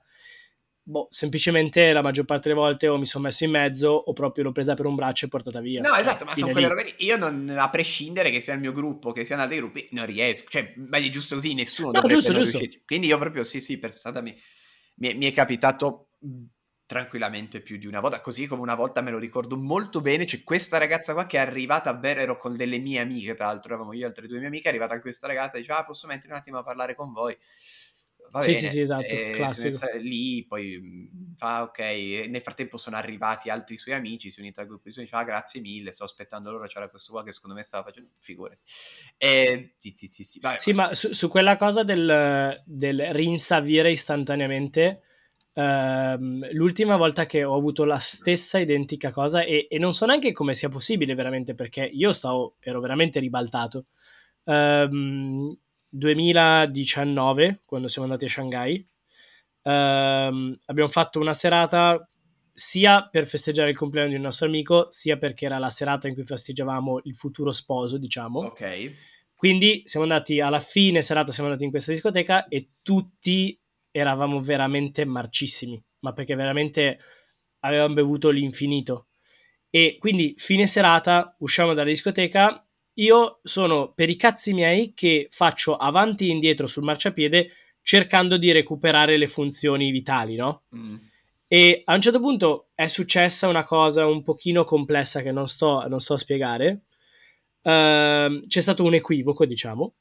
[0.88, 4.46] boh, semplicemente la maggior parte delle volte o mi sono messo in mezzo o proprio
[4.46, 5.82] l'ho presa per un braccio e portata via.
[5.82, 7.06] No, esatto, ma sono quelle robe lì.
[7.06, 10.50] Io non, a prescindere che sia il mio gruppo, che siano altri gruppi, non riesco.
[10.50, 12.58] Cioè, ma è giusto così, nessuno no, giusto, giusto.
[12.58, 12.84] Riuscire.
[12.86, 14.34] Quindi io proprio, sì, sì, per stata mi,
[14.96, 16.12] mi, mi è capitato
[16.86, 20.42] tranquillamente più di una volta, così come una volta me lo ricordo molto bene, c'è
[20.44, 23.74] questa ragazza qua che è arrivata a bere, ero con delle mie amiche, tra l'altro
[23.74, 26.08] eravamo io e altre due mie amiche, è arrivata questa ragazza e dice, ah, posso
[26.08, 27.38] mettere un attimo a parlare con voi?
[28.32, 28.60] Va sì, bene.
[28.60, 29.86] sì, sì, esatto, e classico.
[30.00, 31.80] Lì poi mhmm, fa ok,
[32.28, 35.24] nel frattempo sono arrivati altri suoi amici, si è unito al gruppo di suoi fa
[35.24, 38.60] grazie mille, sto aspettando loro, c'era questo qua che secondo me stava facendo figure.
[39.18, 40.40] E sì, sì, sì, sì.
[40.40, 40.88] Vai, sì vai.
[40.88, 45.02] ma su, su, quella cosa del, del rinsavire istantaneamente,
[45.54, 50.32] ehm, l'ultima volta che ho avuto la stessa identica cosa e, e, non so neanche
[50.32, 53.86] come sia possibile veramente perché io stavo, ero veramente ribaltato.
[54.44, 55.58] Um,
[55.90, 58.88] 2019, quando siamo andati a Shanghai.
[59.62, 62.08] Uh, abbiamo fatto una serata
[62.54, 66.14] sia per festeggiare il compleanno di un nostro amico, sia perché era la serata in
[66.16, 68.40] cui festeggiavamo il futuro sposo, diciamo.
[68.40, 68.92] Ok.
[69.36, 73.60] Quindi siamo andati alla fine serata, siamo andati in questa discoteca e tutti
[73.92, 77.00] eravamo veramente marcissimi, ma perché veramente
[77.60, 79.10] avevamo bevuto l'infinito.
[79.70, 82.67] E quindi fine serata usciamo dalla discoteca
[83.00, 88.52] io sono per i cazzi miei che faccio avanti e indietro sul marciapiede cercando di
[88.52, 90.64] recuperare le funzioni vitali, no?
[90.76, 90.96] Mm.
[91.48, 95.88] E a un certo punto è successa una cosa un pochino complessa che non sto,
[95.88, 96.82] non sto a spiegare.
[97.62, 99.94] Uh, c'è stato un equivoco, diciamo.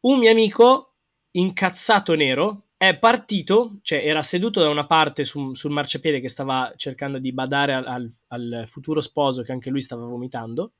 [0.00, 0.94] Un mio amico,
[1.32, 6.72] incazzato nero, è partito, cioè era seduto da una parte su, sul marciapiede che stava
[6.76, 10.72] cercando di badare al, al, al futuro sposo che anche lui stava vomitando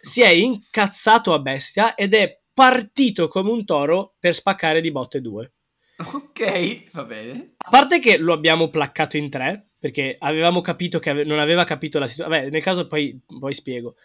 [0.00, 5.20] si è incazzato a bestia ed è partito come un toro per spaccare di botte
[5.20, 5.52] due.
[5.96, 7.54] Ok, va bene.
[7.56, 11.64] A parte che lo abbiamo placcato in tre, perché avevamo capito che ave- non aveva
[11.64, 12.40] capito la situazione.
[12.40, 13.96] Vabbè, nel caso poi, poi spiego.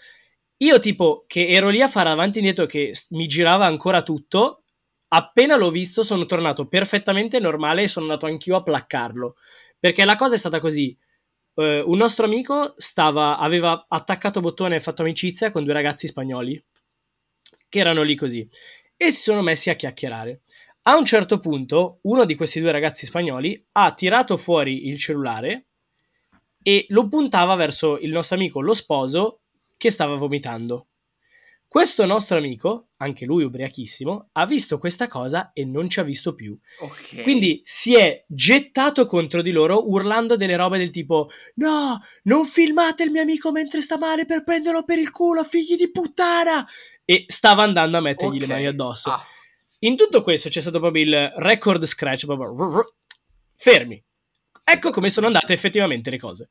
[0.57, 4.64] Io tipo che ero lì a fare avanti e indietro che mi girava ancora tutto,
[5.10, 9.36] appena l'ho visto sono tornato perfettamente normale e sono andato anch'io a placcarlo.
[9.80, 10.95] Perché la cosa è stata così
[11.60, 16.64] eh, un nostro amico stava, aveva attaccato bottone e fatto amicizia con due ragazzi spagnoli
[17.68, 18.47] che erano lì così
[18.95, 20.41] e si sono messi a chiacchierare.
[20.84, 25.68] A un certo punto, uno di questi due ragazzi spagnoli ha tirato fuori il cellulare
[26.62, 29.41] e lo puntava verso il nostro amico, lo sposo,
[29.78, 30.89] che stava vomitando.
[31.70, 36.34] Questo nostro amico, anche lui ubriachissimo, ha visto questa cosa e non ci ha visto
[36.34, 36.58] più.
[36.80, 37.22] Okay.
[37.22, 43.04] Quindi si è gettato contro di loro urlando delle robe del tipo No, non filmate
[43.04, 46.66] il mio amico mentre sta male per prenderlo per il culo, figli di puttana!
[47.06, 48.48] E stava andando a mettergli okay.
[48.48, 49.12] le mani addosso.
[49.12, 49.24] Ah.
[49.82, 52.84] In tutto questo c'è stato proprio il record scratch, proprio
[53.56, 54.04] fermi.
[54.64, 56.50] Ecco come sono andate effettivamente le cose.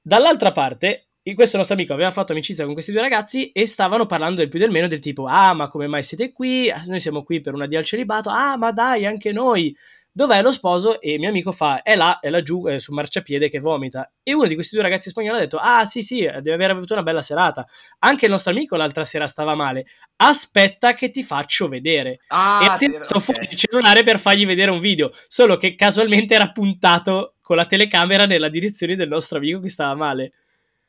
[0.00, 4.36] Dall'altra parte, questo nostro amico aveva fatto amicizia con questi due ragazzi e stavano parlando
[4.36, 6.70] del più del meno del tipo ah ma come mai siete qui?
[6.70, 8.30] Ah, noi siamo qui per una dia al celibato.
[8.30, 9.76] Ah ma dai anche noi.
[10.12, 11.00] Dov'è lo sposo?
[11.00, 14.08] E mio amico fa è là è laggiù è su marciapiede che vomita.
[14.22, 16.92] E uno di questi due ragazzi spagnoli ha detto ah sì sì deve aver avuto
[16.92, 17.66] una bella serata.
[17.98, 19.84] Anche il nostro amico l'altra sera stava male.
[20.14, 22.20] Aspetta che ti faccio vedere.
[22.28, 23.20] Ah, e ha tirato okay.
[23.20, 25.10] fuori il cellulare per fargli vedere un video.
[25.26, 29.96] Solo che casualmente era puntato con la telecamera nella direzione del nostro amico che stava
[29.96, 30.32] male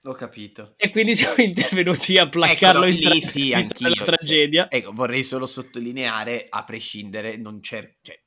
[0.07, 0.73] Ho capito.
[0.77, 3.89] E quindi siamo intervenuti a placarlo ecco, no, in, tra- sì, anch'io.
[3.89, 4.69] la tragedia.
[4.69, 8.17] Ecco, vorrei solo sottolineare, a prescindere, non, cer- cioè,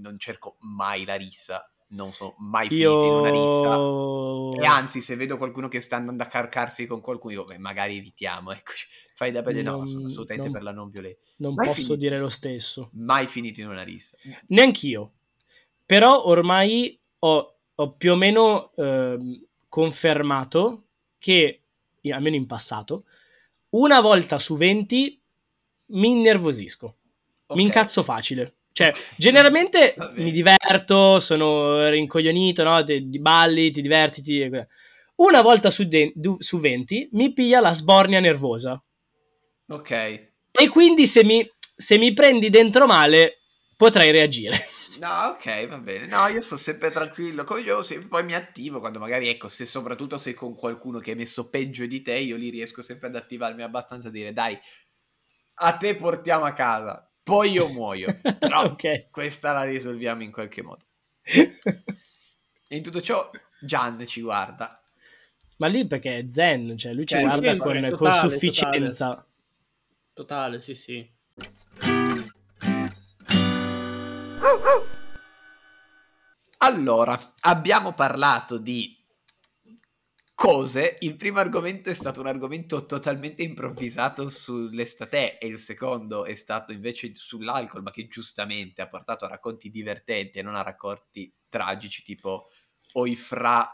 [0.00, 1.64] non cerco mai la rissa.
[1.92, 3.04] Non sono mai finito Io...
[3.04, 4.62] in una rissa.
[4.62, 7.96] E anzi, se vedo qualcuno che sta andando a carcarsi con qualcuno, dico, beh, magari
[7.96, 8.52] evitiamo.
[8.54, 8.70] Ecco,
[9.14, 9.62] fai da bene.
[9.62, 11.34] No, sono assolutamente non, per la non violenza.
[11.38, 12.90] Non mai posso finito, dire lo stesso.
[12.92, 14.16] Mai finito in una rissa.
[14.46, 15.14] Neanch'io.
[15.84, 19.18] Però ormai ho, ho più o meno eh,
[19.70, 21.62] confermato che,
[22.10, 23.04] almeno in passato,
[23.70, 25.18] una volta su 20
[25.86, 26.96] mi innervosisco.
[27.46, 27.56] Okay.
[27.56, 28.56] Mi incazzo facile.
[28.72, 32.84] Cioè, generalmente mi diverto, sono rincoglionito, no?
[32.84, 34.22] Ti, balli, ti diverti.
[34.22, 34.50] Ti...
[35.16, 38.82] Una volta su, de- su 20 mi piglia la sbornia nervosa.
[39.68, 39.90] Ok.
[39.90, 43.38] E quindi se mi, se mi prendi dentro male,
[43.76, 44.58] potrei reagire.
[45.00, 46.04] No, ok, va bene.
[46.06, 49.64] No, io sto sempre tranquillo, come io sempre, poi mi attivo quando magari, ecco, se
[49.64, 53.16] soprattutto sei con qualcuno che è messo peggio di te, io lì riesco sempre ad
[53.16, 54.58] attivarmi abbastanza a dire, dai,
[55.54, 58.14] a te portiamo a casa, poi io muoio.
[58.38, 59.08] Però okay.
[59.10, 60.84] questa la risolviamo in qualche modo.
[61.22, 61.56] e
[62.76, 64.82] in tutto ciò Gian ci guarda.
[65.56, 69.06] Ma lì perché è zen, cioè lui ci cioè, guarda sì, con, totale, con, sufficienza.
[69.08, 69.26] Totale.
[70.12, 71.18] totale, sì sì.
[76.62, 78.94] Allora, abbiamo parlato di
[80.34, 80.96] cose.
[81.00, 86.72] Il primo argomento è stato un argomento totalmente improvvisato sull'estate e il secondo è stato
[86.72, 92.02] invece sull'alcol, ma che giustamente ha portato a racconti divertenti e non a racconti tragici
[92.02, 92.48] tipo
[92.92, 93.66] o i fra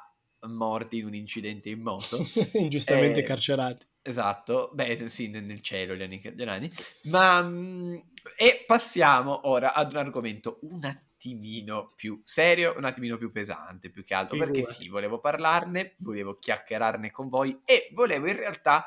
[0.49, 2.18] morti in un incidente in moto.
[2.55, 3.84] Ingiustamente eh, carcerati.
[4.01, 6.70] Esatto, beh sì, nel cielo gli anni
[7.05, 7.43] Ma...
[7.43, 7.97] Mm,
[8.37, 13.91] e passiamo ora ad un argomento un attimo attimino più serio, un attimino più pesante
[13.91, 14.53] più che altro, Figura.
[14.53, 18.85] perché sì, volevo parlarne, volevo chiacchierarne con voi e volevo in realtà,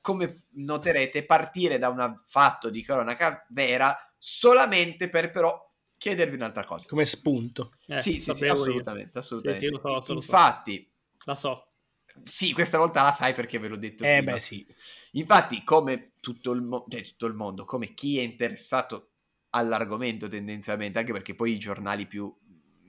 [0.00, 6.88] come noterete, partire da un fatto di cronaca vera solamente per però chiedervi un'altra cosa.
[6.88, 7.70] Come spunto.
[7.86, 9.66] Eh, sì, sì, sì, assolutamente, assolutamente.
[9.66, 10.92] Sì, sì, lo so, lo Infatti...
[11.24, 11.66] La so.
[12.22, 14.32] Sì, questa volta la sai perché ve l'ho detto eh, prima.
[14.32, 14.66] beh, sì.
[15.12, 19.09] Infatti, come tutto il, mo- cioè, tutto il mondo, come chi è interessato
[19.50, 22.34] all'argomento tendenzialmente, anche perché poi i giornali più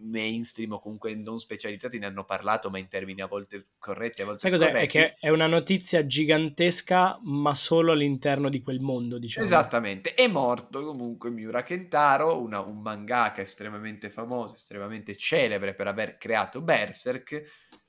[0.01, 4.25] mainstream o comunque non specializzati ne hanno parlato, ma in termini a volte corretti, a
[4.25, 4.71] volte Sai cos'è?
[4.71, 9.45] È che è una notizia gigantesca, ma solo all'interno di quel mondo, diciamo.
[9.45, 10.13] Esattamente.
[10.13, 16.61] È morto comunque Miura Kentaro, una, un mangaka estremamente famoso, estremamente celebre per aver creato
[16.61, 17.43] Berserk.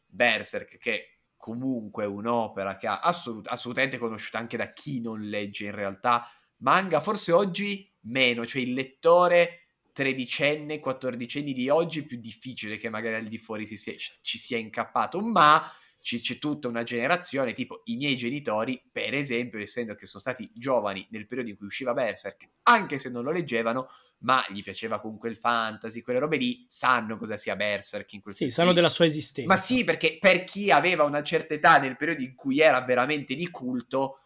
[0.06, 5.64] Berserk che comunque è un'opera che ha assolut- assolutamente conosciuta anche da chi non legge
[5.64, 6.22] in realtà
[6.58, 12.88] manga, forse oggi meno, cioè il lettore tredicenne, quattordicenne di oggi è più difficile che
[12.88, 15.62] magari al di fuori si sia, ci sia incappato, ma
[16.00, 20.50] c- c'è tutta una generazione, tipo i miei genitori, per esempio, essendo che sono stati
[20.55, 23.88] giovani nel periodo in cui usciva Berserk, anche se non lo leggevano,
[24.20, 28.34] ma gli piaceva comunque il fantasy, quelle robe lì, sanno cosa sia Berserk in quel
[28.34, 28.53] senso.
[28.53, 29.53] Sì, sanno della sua esistenza.
[29.53, 33.34] Ma sì, perché per chi aveva una certa età nel periodo in cui era veramente
[33.34, 34.21] di culto,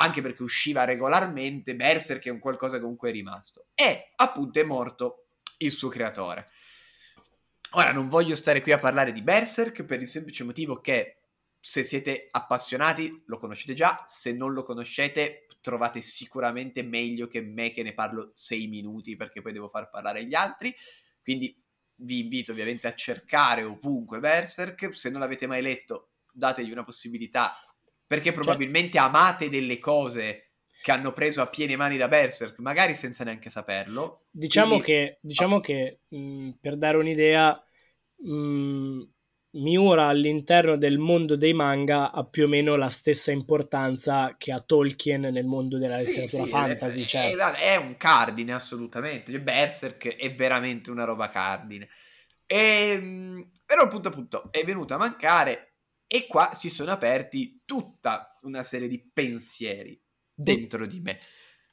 [0.00, 3.66] anche perché usciva regolarmente, Berserk è un qualcosa comunque è rimasto.
[3.74, 5.26] E appunto è morto
[5.58, 6.48] il suo creatore.
[7.72, 11.16] Ora non voglio stare qui a parlare di Berserk per il semplice motivo che
[11.60, 17.70] se siete appassionati lo conoscete già, se non lo conoscete trovate sicuramente meglio che me
[17.70, 20.74] che ne parlo sei minuti perché poi devo far parlare gli altri.
[21.22, 21.54] Quindi
[21.96, 27.54] vi invito ovviamente a cercare ovunque Berserk, se non l'avete mai letto dategli una possibilità
[28.10, 29.06] perché cioè probabilmente cioè...
[29.06, 30.48] amate delle cose
[30.82, 34.24] che hanno preso a piene mani da Berserk, magari senza neanche saperlo.
[34.32, 34.86] Diciamo Quindi...
[34.86, 35.60] che, diciamo oh.
[35.60, 37.62] che mh, per dare un'idea,
[38.16, 39.02] mh,
[39.52, 44.60] Miura all'interno del mondo dei manga ha più o meno la stessa importanza che ha
[44.60, 47.02] Tolkien nel mondo della letteratura sì, fantasy.
[47.02, 47.42] È, certo.
[47.44, 49.30] è, è, un cardine assolutamente.
[49.30, 51.88] Cioè, Berserk è veramente una roba cardine.
[52.44, 55.69] E, ehm, però appunto appunto è venuto a mancare
[56.12, 60.02] e qua si sono aperti tutta una serie di pensieri
[60.34, 61.20] dentro di me.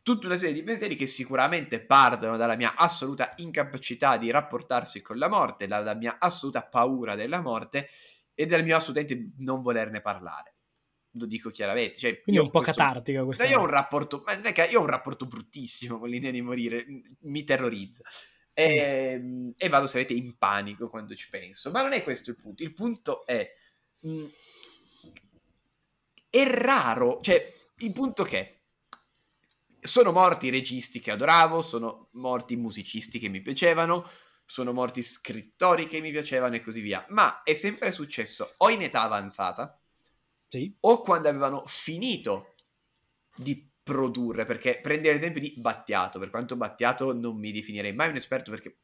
[0.03, 5.17] Tutta una serie di pensieri che sicuramente partono dalla mia assoluta incapacità di rapportarsi con
[5.17, 7.89] la morte, dalla mia assoluta paura della morte
[8.35, 10.53] e dal mio assolutamente non volerne parlare.
[11.13, 11.97] Lo dico chiaramente.
[11.97, 14.23] Cioè, Quindi è un po' questo, catartica questa io ho un rapporto,
[14.69, 16.85] io ho un rapporto bruttissimo con l'idea di morire,
[17.21, 18.03] mi terrorizza.
[18.53, 21.71] E, ehm, e vado, se avete, in panico quando ci penso.
[21.71, 22.61] Ma non è questo il punto.
[22.61, 23.51] Il punto è
[24.05, 24.27] Mm.
[26.29, 28.57] è raro, cioè il punto che
[29.79, 34.07] sono morti i registi che adoravo, sono morti i musicisti che mi piacevano,
[34.45, 38.81] sono morti scrittori che mi piacevano e così via, ma è sempre successo o in
[38.81, 39.79] età avanzata
[40.47, 40.75] sì.
[40.81, 42.55] o quando avevano finito
[43.35, 48.15] di produrre, perché prendi l'esempio di Battiato, per quanto Battiato non mi definirei mai un
[48.15, 48.79] esperto perché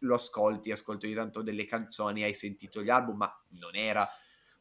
[0.00, 4.08] lo ascolti, ascolto di tanto delle canzoni, hai sentito gli album, ma non era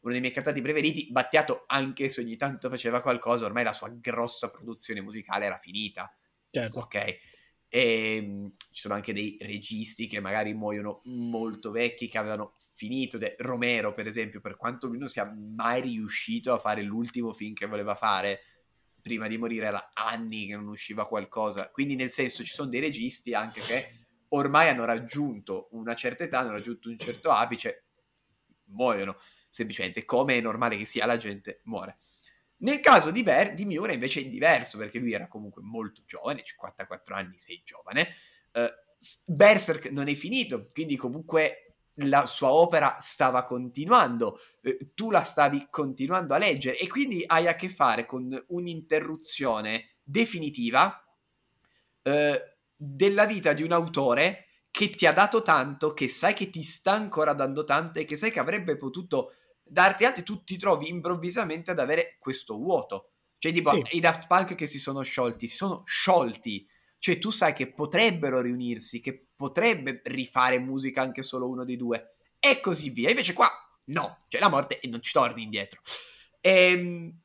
[0.06, 3.90] uno dei miei cantati preferiti, Battiato anche se ogni tanto faceva qualcosa, ormai la sua
[3.90, 6.16] grossa produzione musicale era finita.
[6.52, 6.80] Certo.
[6.80, 6.96] Ok.
[6.96, 7.20] E
[7.68, 13.18] ehm, ci sono anche dei registi che magari muoiono molto vecchi, che avevano finito.
[13.18, 17.56] De- Romero, per esempio, per quanto lui non sia mai riuscito a fare l'ultimo film
[17.56, 18.42] che voleva fare,
[19.02, 21.72] prima di morire era anni che non usciva qualcosa.
[21.72, 23.90] Quindi, nel senso, ci sono dei registi anche che
[24.30, 27.86] ormai hanno raggiunto una certa età, hanno raggiunto un certo apice,
[28.68, 29.18] muoiono
[29.56, 30.04] semplicemente.
[30.04, 31.98] Come è normale che sia, la gente muore.
[32.58, 36.44] Nel caso di, Ber- di Miura invece è diverso perché lui era comunque molto giovane,
[36.44, 38.10] 54 anni, sei giovane.
[38.52, 38.68] Uh,
[39.26, 45.68] Berserk non è finito, quindi comunque la sua opera stava continuando, eh, tu la stavi
[45.70, 51.02] continuando a leggere e quindi hai a che fare con un'interruzione definitiva
[52.02, 54.46] eh, della vita di un autore
[54.76, 58.18] che ti ha dato tanto, che sai che ti sta ancora dando tanto e che
[58.18, 59.32] sai che avrebbe potuto
[59.66, 63.12] darti altro, tu ti trovi improvvisamente ad avere questo vuoto.
[63.38, 63.98] Cioè, tipo, sì.
[63.98, 66.68] i Daft Punk che si sono sciolti, si sono sciolti
[67.06, 72.16] cioè tu sai che potrebbero riunirsi, che potrebbe rifare musica anche solo uno dei due
[72.40, 73.10] e così via.
[73.10, 73.48] Invece qua
[73.86, 75.82] no, c'è la morte e non ci torni indietro.
[76.42, 77.20] E, ehm,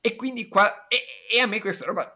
[0.00, 0.88] e quindi qua...
[0.88, 0.98] E,
[1.30, 2.12] e, a me questa roba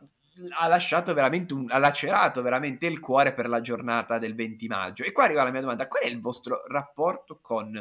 [0.59, 1.67] ha lasciato veramente un...
[1.71, 5.05] ha lacerato veramente il cuore per la giornata del 20 maggio.
[5.05, 7.81] E qua arriva la mia domanda, qual è il vostro rapporto con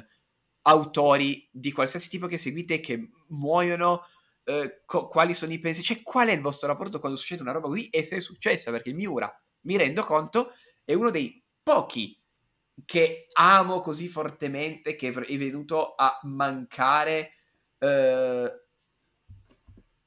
[0.64, 4.06] autori di qualsiasi tipo che seguite che muoiono
[4.46, 7.52] eh, co- quali sono i pensieri, cioè qual è il vostro rapporto quando succede una
[7.52, 10.52] roba così e se è successa, perché Miura, mi rendo conto,
[10.84, 12.20] è uno dei pochi
[12.86, 17.34] che amo così fortemente che è venuto a mancare
[17.78, 18.63] eh,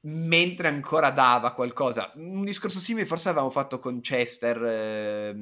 [0.07, 2.13] mentre ancora dava qualcosa.
[2.15, 5.33] Un discorso simile forse avevamo fatto con Chester eh,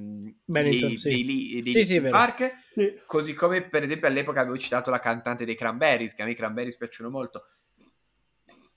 [0.44, 1.08] Benetton, dei, sì.
[1.08, 3.02] dei, dei, sì, sì, Park, sì.
[3.06, 6.36] così come per esempio all'epoca avevo citato la cantante dei Cranberries, che a me i
[6.36, 7.46] Cranberries piacciono molto.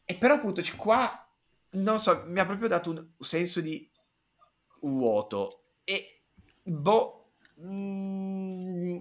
[0.03, 1.29] E però appunto qua,
[1.71, 3.89] non so, mi ha proprio dato un senso di
[4.81, 5.71] vuoto.
[5.83, 6.23] E,
[6.63, 8.97] boh, mm,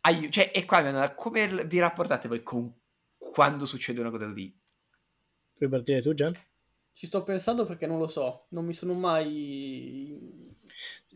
[0.00, 2.72] aiuto, cioè, e qua, come vi rapportate voi con
[3.18, 4.55] quando succede una cosa così?
[5.56, 6.38] Puoi partire tu, Gian?
[6.92, 10.54] Ci sto pensando perché non lo so, non mi sono mai...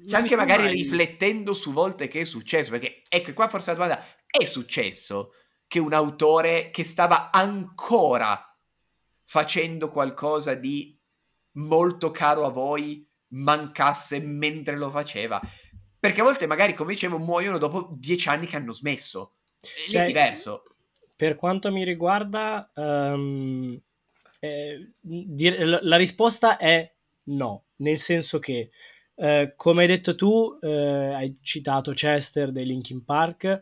[0.06, 0.72] C'è anche magari mai...
[0.72, 5.34] riflettendo su volte che è successo, perché ecco qua forse la domanda è successo
[5.66, 8.56] che un autore che stava ancora
[9.24, 10.98] facendo qualcosa di
[11.52, 15.40] molto caro a voi mancasse mentre lo faceva.
[15.98, 19.34] Perché a volte magari, come dicevo, muoiono dopo dieci anni che hanno smesso.
[19.86, 20.64] Lì cioè, è diverso.
[21.14, 23.78] Per quanto mi riguarda, um,
[24.40, 24.92] eh,
[25.82, 26.92] la risposta è
[27.24, 28.70] no, nel senso che,
[29.14, 33.60] eh, come hai detto tu, eh, hai citato Chester dei Linkin Park.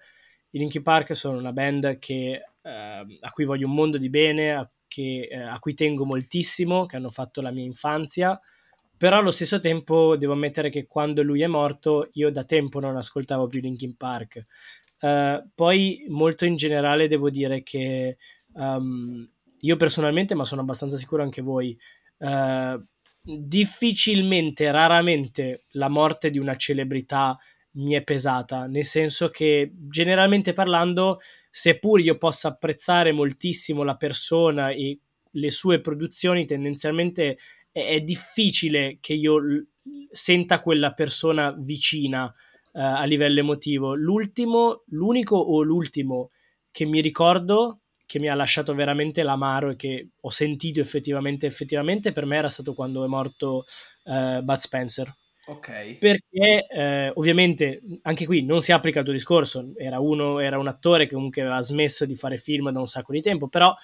[0.50, 4.54] I Linkin Park sono una band che, ehm, a cui voglio un mondo di bene,
[4.54, 8.40] a che, eh, a cui tengo moltissimo, che hanno fatto la mia infanzia,
[8.96, 12.96] però allo stesso tempo devo ammettere che quando lui è morto io da tempo non
[12.96, 14.46] ascoltavo più Linkin Park.
[15.00, 18.16] Uh, poi molto in generale devo dire che
[18.54, 21.76] um, io personalmente, ma sono abbastanza sicuro anche voi,
[22.18, 22.82] uh,
[23.22, 27.36] difficilmente, raramente la morte di una celebrità
[27.72, 34.70] mi è pesata, nel senso che generalmente parlando seppur io possa apprezzare moltissimo la persona
[34.70, 34.98] e
[35.30, 37.38] le sue produzioni, tendenzialmente
[37.70, 39.38] è, è difficile che io
[40.10, 42.32] senta quella persona vicina uh,
[42.72, 43.94] a livello emotivo.
[43.94, 46.30] L'ultimo, l'unico o l'ultimo
[46.70, 52.10] che mi ricordo che mi ha lasciato veramente l'amaro e che ho sentito effettivamente, effettivamente
[52.10, 53.66] per me era stato quando è morto
[54.04, 55.14] uh, Bud Spencer.
[55.48, 55.98] Ok.
[55.98, 60.68] Perché eh, ovviamente anche qui non si applica il tuo discorso, era, uno, era un
[60.68, 63.74] attore che comunque aveva smesso di fare film da un sacco di tempo, però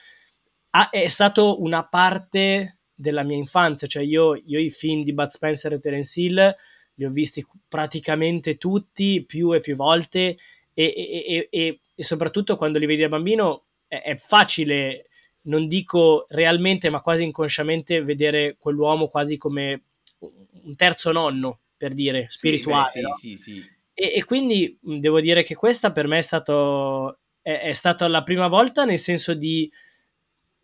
[0.70, 5.28] ha, è stato una parte della mia infanzia, cioè io, io i film di Bud
[5.28, 6.54] Spencer e Terence Hill
[6.94, 10.38] li ho visti praticamente tutti più e più volte
[10.72, 13.64] e, e, e, e soprattutto quando li vedi da bambino
[13.94, 15.08] è, è facile,
[15.42, 19.82] non dico realmente ma quasi inconsciamente, vedere quell'uomo quasi come
[20.18, 22.88] un terzo nonno, per dire, spirituale.
[22.88, 23.14] Sì, beh, no?
[23.14, 27.72] sì, sì, e, e, quindi devo dire che questa per me è, stato, è, è
[27.72, 29.70] stata la prima volta nel senso di...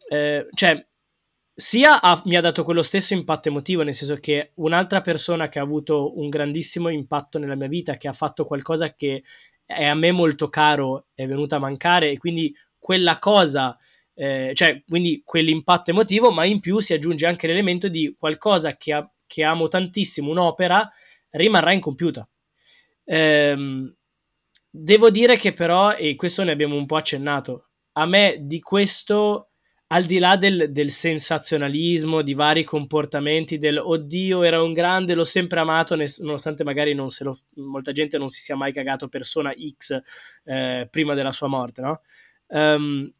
[0.08, 0.84] Eh, cioè,
[1.54, 5.58] sia ha, mi ha dato quello stesso impatto emotivo, nel senso che un'altra persona che
[5.58, 9.22] ha avuto un grandissimo impatto nella mia vita, che ha fatto qualcosa che
[9.66, 12.52] è a me molto caro, è venuta a mancare e quindi
[12.90, 13.78] quella cosa
[14.14, 18.92] eh, cioè quindi quell'impatto emotivo, ma in più si aggiunge anche l'elemento di qualcosa che,
[18.92, 20.90] ha, che amo tantissimo, un'opera,
[21.30, 22.28] rimarrà incompiuta.
[23.04, 23.94] Ehm,
[24.68, 29.46] devo dire che però, e questo ne abbiamo un po' accennato, a me di questo
[29.92, 35.24] al di là del, del, sensazionalismo, di vari comportamenti, del oddio era un grande, l'ho
[35.24, 39.52] sempre amato, nonostante magari non se lo, molta gente non si sia mai cagato persona
[39.52, 40.00] X
[40.44, 42.02] eh, prima della sua morte, no?
[42.50, 43.12] Um,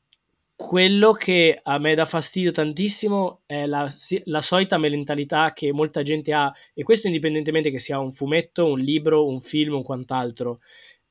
[0.55, 3.91] quello che a me dà fastidio tantissimo è la,
[4.25, 8.79] la, solita mentalità che molta gente ha, e questo indipendentemente che sia un fumetto, un
[8.79, 10.61] libro, un film o quant'altro,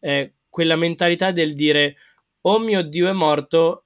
[0.02, 1.96] eh, quella mentalità del dire
[2.42, 3.86] oh mio Dio è morto,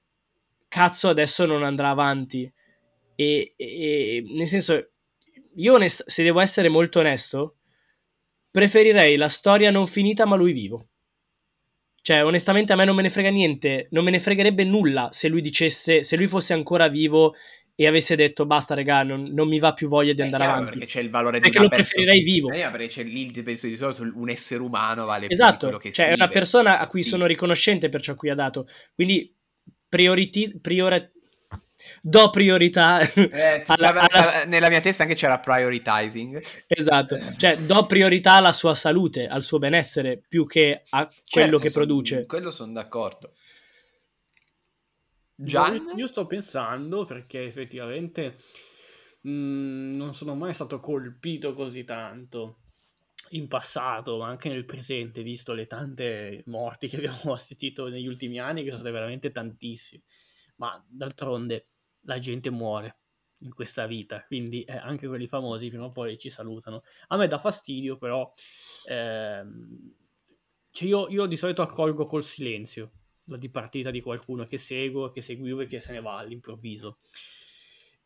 [0.68, 2.52] cazzo adesso non andrà avanti.
[3.16, 4.90] E, e nel senso,
[5.56, 7.56] io onest- se devo essere molto onesto,
[8.50, 10.88] preferirei la storia non finita ma lui vivo.
[12.04, 15.28] Cioè, onestamente a me non me ne frega niente, non me ne fregherebbe nulla se
[15.28, 17.34] lui dicesse, se lui fosse ancora vivo
[17.74, 20.86] e avesse detto basta regà non, non mi va più voglia di andare avanti perché
[20.86, 23.74] c'è il valore perché di una lo preferirei vivo eh, perché c'è lì penso di
[23.74, 26.20] solito un essere umano vale esatto quello che cioè scrive.
[26.20, 27.08] è una persona a cui sì.
[27.08, 29.34] sono riconoscente per ciò cui ha dato quindi
[29.94, 31.08] priority, priori,
[32.02, 34.06] do priorità eh, alla, alla...
[34.06, 39.42] Stava, nella mia testa anche c'era prioritizing esatto cioè do priorità alla sua salute al
[39.42, 43.32] suo benessere più che a certo, quello che son, produce quello sono d'accordo
[45.36, 45.94] Gian?
[45.96, 48.36] Io sto pensando perché effettivamente
[49.22, 52.58] mh, mm, non sono mai stato colpito così tanto
[53.30, 58.38] in passato, ma anche nel presente, visto le tante morti che abbiamo assistito negli ultimi
[58.38, 60.02] anni, che sono state veramente tantissime.
[60.56, 61.66] Ma d'altronde
[62.04, 62.98] la gente muore
[63.38, 66.82] in questa vita, quindi eh, anche quelli famosi prima o poi ci salutano.
[67.08, 68.32] A me dà fastidio, però,
[68.88, 69.94] ehm,
[70.70, 72.92] cioè io, io di solito accolgo col silenzio
[73.26, 76.98] la dipartita di qualcuno che seguo, che seguivo e che se ne va all'improvviso.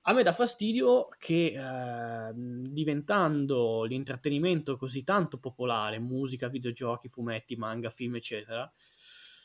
[0.03, 7.91] A me dà fastidio che eh, diventando l'intrattenimento così tanto popolare, musica, videogiochi, fumetti, manga,
[7.91, 8.73] film, eccetera,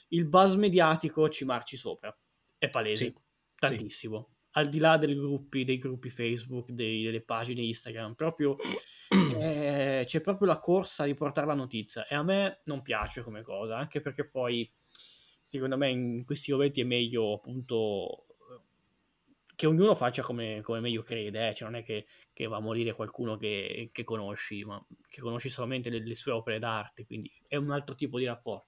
[0.10, 2.16] il buzz mediatico ci marci sopra.
[2.58, 3.14] È palese, sì,
[3.56, 4.28] tantissimo.
[4.30, 4.32] Sì.
[4.56, 8.56] Al di là dei gruppi, dei gruppi Facebook, dei, delle pagine Instagram, proprio
[9.10, 12.08] eh, c'è proprio la corsa di portare la notizia.
[12.08, 14.72] E a me non piace come cosa, anche perché poi,
[15.41, 18.26] secondo me, in questi momenti è meglio appunto
[19.56, 21.54] che ognuno faccia come, come meglio crede, eh?
[21.54, 25.49] cioè non è che, che, va a morire qualcuno che, che conosci, ma che conosci
[25.49, 28.68] solamente le, le, sue opere d'arte, quindi è un altro tipo di rapporto.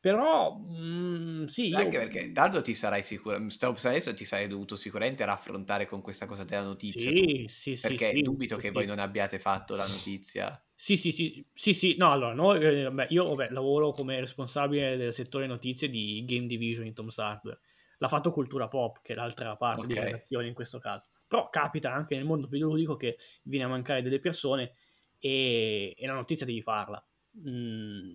[0.00, 1.72] Però, mm, sì.
[1.74, 2.02] Anche io...
[2.02, 6.64] perché tanto ti sarai sicuro, adesso ti sarai dovuto sicuramente raffrontare con questa cosa della
[6.64, 7.10] notizia.
[7.10, 8.72] Sì, tu, sì, perché sì, dubito sì, che sì.
[8.72, 10.62] voi non abbiate fatto la notizia.
[10.74, 11.96] Sì, sì, sì, sì, sì.
[11.98, 16.46] no, allora, no, eh, vabbè, io vabbè, lavoro come responsabile del settore notizie di Game
[16.46, 17.60] Division in Tom's Hardware
[18.00, 19.94] l'ha fatto Cultura Pop, che è l'altra parte okay.
[19.94, 21.08] di redazione in questo caso.
[21.26, 24.72] Però capita anche nel mondo videoludico che viene a mancare delle persone
[25.18, 27.02] e, e la notizia devi farla.
[27.46, 28.12] Mm.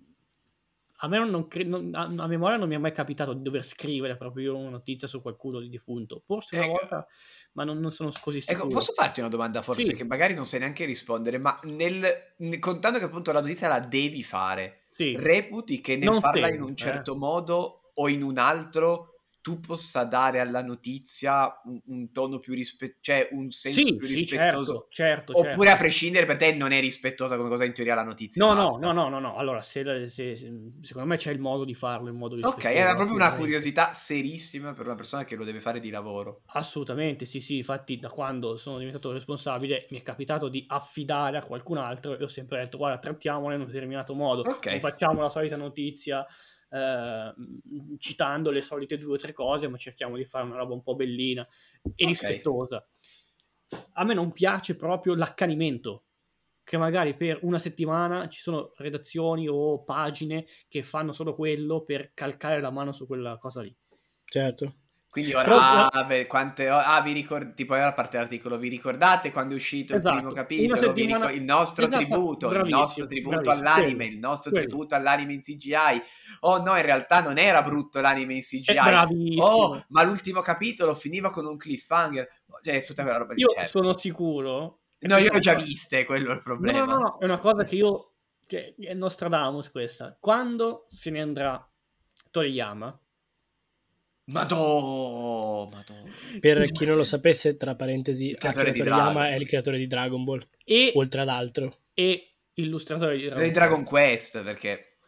[1.00, 3.64] A me non, cre- non, a, a, memoria non mi è mai capitato di dover
[3.64, 6.22] scrivere proprio una notizia su qualcuno di defunto.
[6.24, 6.64] Forse ecco.
[6.64, 7.06] una volta,
[7.52, 8.68] ma non, non sono così ecco, sicuro.
[8.68, 9.92] Ecco, posso farti una domanda forse sì.
[9.92, 14.22] che magari non sai neanche rispondere, ma nel, contando che appunto la notizia la devi
[14.22, 15.14] fare, sì.
[15.18, 17.18] reputi che nel non farla temo, in un certo eh.
[17.18, 19.15] modo o in un altro
[19.46, 24.04] tu possa dare alla notizia un, un tono più rispettoso, cioè un senso sì, più
[24.04, 24.88] sì, rispettoso.
[24.90, 25.70] Certo, certo, Oppure certo.
[25.70, 28.44] a prescindere per te non è rispettosa come cosa in teoria la notizia.
[28.44, 31.64] No, no, no, no, no, no, Allora, se, se, se, secondo me c'è il modo
[31.64, 32.66] di farlo in modo rispettoso.
[32.66, 36.40] Ok, era proprio una curiosità serissima per una persona che lo deve fare di lavoro.
[36.46, 37.58] Assolutamente, sì, sì.
[37.58, 42.24] Infatti, da quando sono diventato responsabile, mi è capitato di affidare a qualcun altro e
[42.24, 44.40] ho sempre detto, guarda, trattiamola in un determinato modo.
[44.40, 44.72] Okay.
[44.72, 46.26] Non facciamo la solita notizia
[46.68, 47.34] eh,
[47.98, 50.94] citando le solite due o tre cose, ma cerchiamo di fare una roba un po'
[50.94, 51.46] bellina
[51.82, 52.06] e okay.
[52.06, 52.86] rispettosa.
[53.94, 56.04] A me non piace proprio l'accanimento,
[56.62, 62.12] che magari per una settimana ci sono redazioni o pagine che fanno solo quello per
[62.12, 63.74] calcare la mano su quella cosa lì.
[64.24, 64.74] Certo.
[65.08, 69.32] Quindi ora, Però, ah, beh, quante, ah, vi ricordi, tipo a parte l'articolo, vi ricordate
[69.32, 70.14] quando è uscito esatto.
[70.14, 70.76] il primo capitolo?
[70.76, 71.26] Settimana...
[71.26, 72.04] Ricor- il nostro esatto.
[72.04, 74.12] tributo, il nostro tributo all'anime, quello.
[74.12, 74.66] il nostro quello.
[74.66, 76.02] tributo all'anime in CGI.
[76.40, 79.36] Oh no, in realtà non era brutto l'anime in CGI.
[79.38, 82.28] Oh, ma l'ultimo capitolo finiva con un cliffhanger.
[82.62, 83.68] Cioè, tutta quella roba Io certo.
[83.68, 84.80] sono sicuro.
[84.98, 86.78] No, io l'ho già viste, quello è il problema.
[86.80, 88.12] No, no, no, è una cosa che io...
[88.46, 90.16] Che è Nostradamus questa.
[90.20, 91.68] Quando se ne andrà
[92.30, 92.96] Toriyama
[94.26, 95.94] Madò, madò.
[96.40, 100.46] Per chi non lo sapesse, tra parentesi, di Toriyama è il creatore di Dragon Ball,
[100.64, 101.78] e, oltre ad altro.
[101.94, 104.98] E illustratore di Dragon, di Dragon Quest, perché...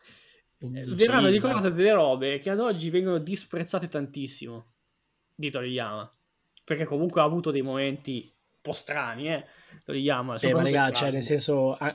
[0.60, 4.72] Eh, verranno ricordate delle robe che ad oggi vengono disprezzate tantissimo.
[5.34, 6.12] di Toriyama.
[6.64, 9.46] Perché comunque ha avuto dei momenti un po' strani, eh.
[9.84, 10.36] Toriyama.
[10.36, 11.94] Beh, ma raga, cioè, nel senso, a,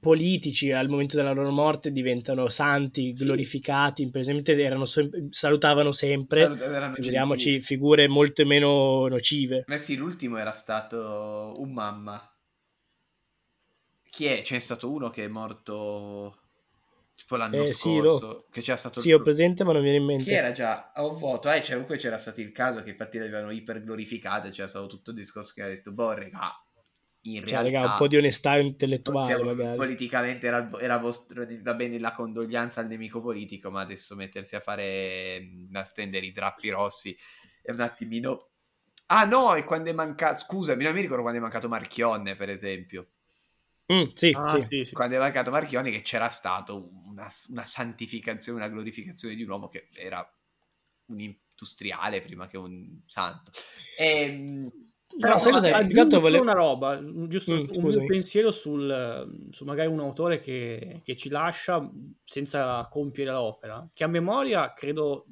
[0.00, 3.24] politici al momento della loro morte diventano santi, sì.
[3.24, 4.84] glorificati, per esempio erano,
[5.30, 9.64] salutavano sempre, Salut- figuriamoci figure molto meno nocive.
[9.68, 12.32] Eh sì, l'ultimo era stato un mamma.
[14.10, 14.42] Chi è?
[14.42, 16.38] C'è stato uno che è morto
[17.14, 18.46] tipo l'anno eh, scorso, sì, lo...
[18.50, 19.00] che c'era stato...
[19.00, 19.14] Sì, il...
[19.14, 20.24] ho presente, ma non mi viene in mente.
[20.24, 21.50] Chi era già a un voto?
[21.50, 25.16] Eh, cioè, comunque c'era stato il caso che infatti l'avevano iperglorificate, c'era stato tutto il
[25.16, 26.52] discorso che ha detto, boh, regà,
[27.36, 27.78] in cioè, realtà...
[27.78, 29.76] Raga, un po' di onestà intellettuale, magari.
[29.76, 34.60] Politicamente era, era vostro, va bene la condoglianza al nemico politico, ma adesso mettersi a
[34.60, 37.16] fare, a stendere i drappi rossi
[37.62, 38.48] è un attimino...
[39.10, 40.40] Ah no, e quando è mancato...
[40.40, 43.08] Scusami, non mi ricordo quando è mancato Marchionne, per esempio.
[43.92, 44.66] Mm, sì, ah, sì.
[44.68, 44.94] Sì, sì.
[44.94, 49.68] Quando è mancato Marchioni che c'era stato una, una, santificazione, una glorificazione di un uomo
[49.68, 50.26] che era
[51.06, 53.50] un industriale prima che un santo.
[53.96, 54.70] E, ehm,
[55.18, 55.70] però no, sai cos'è?
[55.70, 56.38] Aggiungo vole...
[56.38, 61.90] una roba, giusto mm, un pensiero sul, su magari un autore che, che, ci lascia
[62.24, 65.26] senza compiere l'opera, che a memoria credo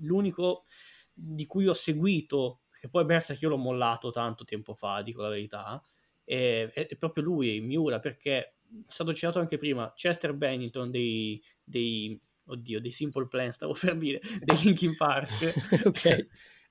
[0.00, 0.64] l'unico
[1.12, 5.28] di cui ho seguito, perché poi Berserk io l'ho mollato tanto tempo fa, dico la
[5.28, 5.80] verità,
[6.24, 8.54] è, è, proprio lui, Miura, perché è
[8.88, 14.20] stato citato anche prima, Chester Bennington dei, dei oddio, dei Simple Plan, stavo per dire,
[14.42, 15.54] dei Linkin Park,
[15.86, 16.26] ok,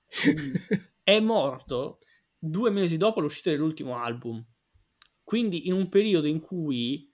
[1.03, 1.99] è morto
[2.39, 4.43] due mesi dopo l'uscita dell'ultimo album.
[5.23, 7.13] Quindi in un periodo in cui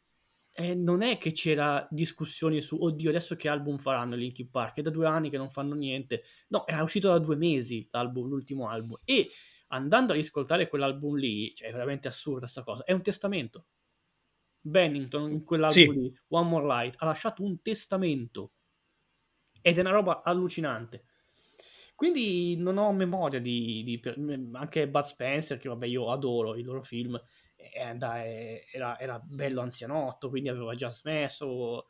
[0.57, 4.81] eh, non è che c'era discussioni su oddio adesso che album faranno Linkin Park, è
[4.81, 6.23] da due anni che non fanno niente.
[6.47, 8.97] No, è uscito da due mesi l'album, l'ultimo album.
[9.03, 9.31] E
[9.67, 13.65] andando a riscoltare quell'album lì, cioè è veramente assurda questa cosa, è un testamento.
[14.61, 15.91] Bennington in quell'album sì.
[15.91, 18.53] lì, One More Light, ha lasciato un testamento.
[19.61, 21.03] Ed è una roba allucinante.
[21.95, 24.01] Quindi non ho memoria di, di
[24.53, 27.19] anche Bud Spencer, che vabbè io adoro i loro film,
[27.55, 31.87] era, era bello anzianotto, quindi aveva già smesso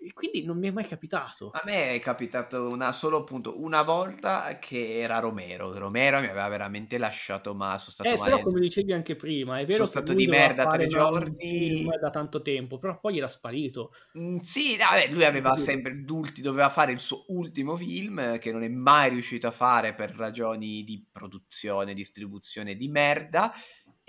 [0.00, 1.50] e quindi non mi è mai capitato.
[1.52, 5.76] A me è capitato una, solo appunto una volta che era Romero.
[5.76, 8.30] Romero mi aveva veramente lasciato ma sono stato eh, male.
[8.30, 12.42] Però come dicevi anche prima, è vero sono stato di merda tre giorni da tanto
[12.42, 13.92] tempo, però poi era sparito.
[14.16, 18.68] Mm, sì, vabbè, lui aveva sempre doveva fare il suo ultimo film che non è
[18.68, 23.52] mai riuscito a fare per ragioni di produzione, distribuzione di merda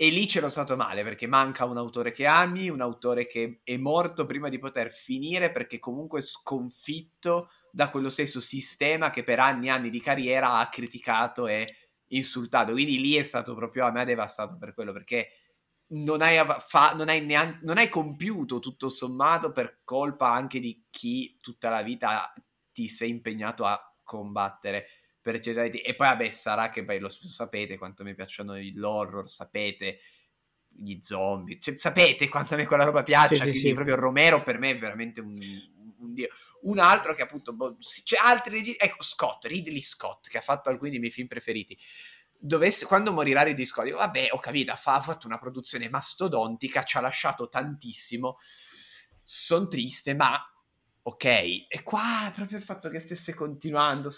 [0.02, 3.76] e lì c'ero stato male perché manca un autore che ami, un autore che è
[3.76, 9.66] morto prima di poter finire perché comunque sconfitto da quello stesso sistema che per anni
[9.66, 11.74] e anni di carriera ha criticato e
[12.12, 12.72] insultato.
[12.72, 15.28] Quindi lì è stato proprio a me devastato per quello perché
[15.88, 20.86] non hai, fa, non hai, neanche, non hai compiuto tutto sommato per colpa anche di
[20.88, 22.32] chi tutta la vita
[22.72, 24.86] ti sei impegnato a combattere
[25.20, 25.64] per eccetera.
[25.64, 29.98] E poi, vabbè, sarà che beh, lo sapete quanto mi piacciono l'horror, sapete
[30.72, 33.36] gli zombie, cioè, sapete quanto a me quella roba piace.
[33.36, 35.36] Sì, quindi sì, proprio Romero per me è veramente un,
[35.98, 36.28] un dio.
[36.62, 40.68] Un altro che appunto, boh, c'è altri registi, ecco Scott, Ridley Scott, che ha fatto
[40.68, 41.78] alcuni dei miei film preferiti.
[42.42, 46.96] Dovesse, quando morirà Ridley Scott, dico, vabbè, ho capito, ha fatto una produzione mastodontica, ci
[46.96, 48.36] ha lasciato tantissimo.
[49.22, 50.38] Sono triste, ma
[51.02, 51.24] ok.
[51.24, 54.10] E qua proprio il fatto che stesse continuando,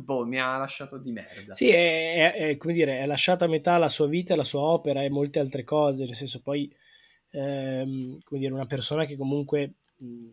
[0.00, 1.52] boh, mi ha lasciato di merda.
[1.54, 4.60] Sì, è, è, è, come dire, è lasciata a metà la sua vita, la sua
[4.60, 6.72] opera e molte altre cose, nel senso poi,
[7.30, 10.28] ehm, come dire, una persona che comunque mh,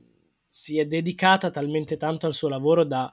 [0.50, 3.12] si è dedicata talmente tanto al suo lavoro da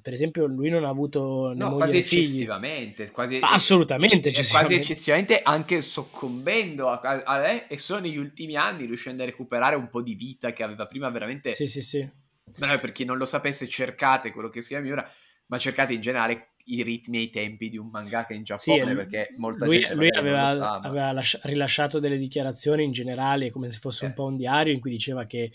[0.00, 4.74] per esempio lui non ha avuto no, quasi eccessivamente quasi, assolutamente eccessivamente.
[4.74, 9.26] quasi eccessivamente anche soccombendo a, a, a, lei e solo negli ultimi anni riuscendo a
[9.26, 12.08] recuperare un po' di vita che aveva prima veramente sì sì sì
[12.52, 15.10] per chi non lo sapesse cercate quello che si chiama Miura
[15.46, 18.94] ma cercate in generale i ritmi e i tempi di un mangaka in Giappone sì,
[18.94, 23.78] perché molta lui, gente lui aveva, aveva lasci- rilasciato delle dichiarazioni in generale come se
[23.78, 24.08] fosse eh.
[24.08, 25.50] un po' un diario in cui diceva che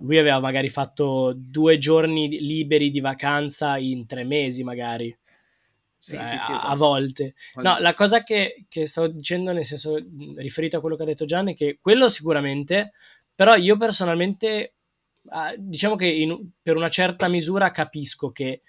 [0.00, 5.16] lui aveva magari fatto due giorni liberi di vacanza in tre mesi magari.
[5.98, 7.34] Sì, eh, sì, sì, a, a, volte.
[7.52, 7.70] quando...
[7.72, 9.96] no la cosa che, che stavo dicendo nel senso
[10.36, 12.92] riferito a quello che ha detto Gianni è che quello sicuramente
[13.34, 14.74] però io personalmente
[15.30, 18.62] ah, diciamo che in, per una certa misura capisco che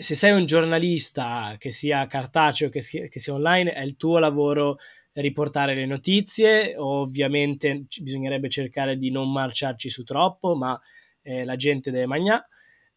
[0.00, 4.18] se sei un giornalista, che sia cartaceo, che sia, che sia online, è il tuo
[4.18, 4.78] lavoro
[5.20, 10.80] riportare le notizie, ovviamente bisognerebbe cercare di non marciarci su troppo, ma
[11.22, 12.46] eh, la gente deve mangiare.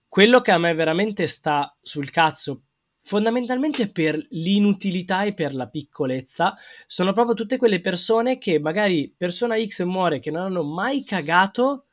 [0.07, 2.63] Quello che a me veramente sta sul cazzo,
[2.99, 6.55] fondamentalmente per l'inutilità e per la piccolezza,
[6.85, 11.85] sono proprio tutte quelle persone che magari persona X muore che non hanno mai cagato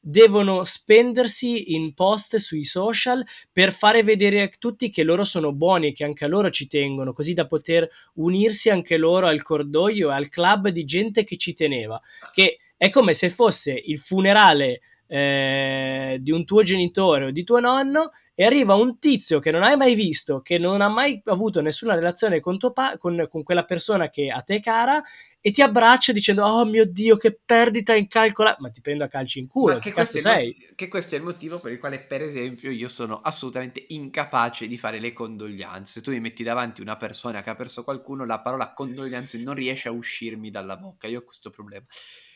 [0.00, 5.88] devono spendersi in post sui social per fare vedere a tutti che loro sono buoni
[5.88, 10.10] e che anche a loro ci tengono, così da poter unirsi anche loro al cordoglio
[10.10, 12.00] e al club di gente che ci teneva.
[12.32, 17.58] Che è come se fosse il funerale eh, di un tuo genitore o di tuo
[17.58, 21.60] nonno e arriva un tizio che non hai mai visto, che non ha mai avuto
[21.60, 25.02] nessuna relazione con, pa- con, con quella persona che a te è cara
[25.40, 29.38] e ti abbraccia dicendo oh mio dio che perdita incalcolabile ma ti prendo a calci
[29.38, 30.54] in culo che, questo sei?
[30.74, 34.76] che questo è il motivo per il quale per esempio io sono assolutamente incapace di
[34.76, 36.00] fare le condoglianze.
[36.00, 39.88] Tu mi metti davanti una persona che ha perso qualcuno la parola condoglianze non riesce
[39.88, 41.06] a uscirmi dalla bocca.
[41.06, 41.84] Io ho questo problema.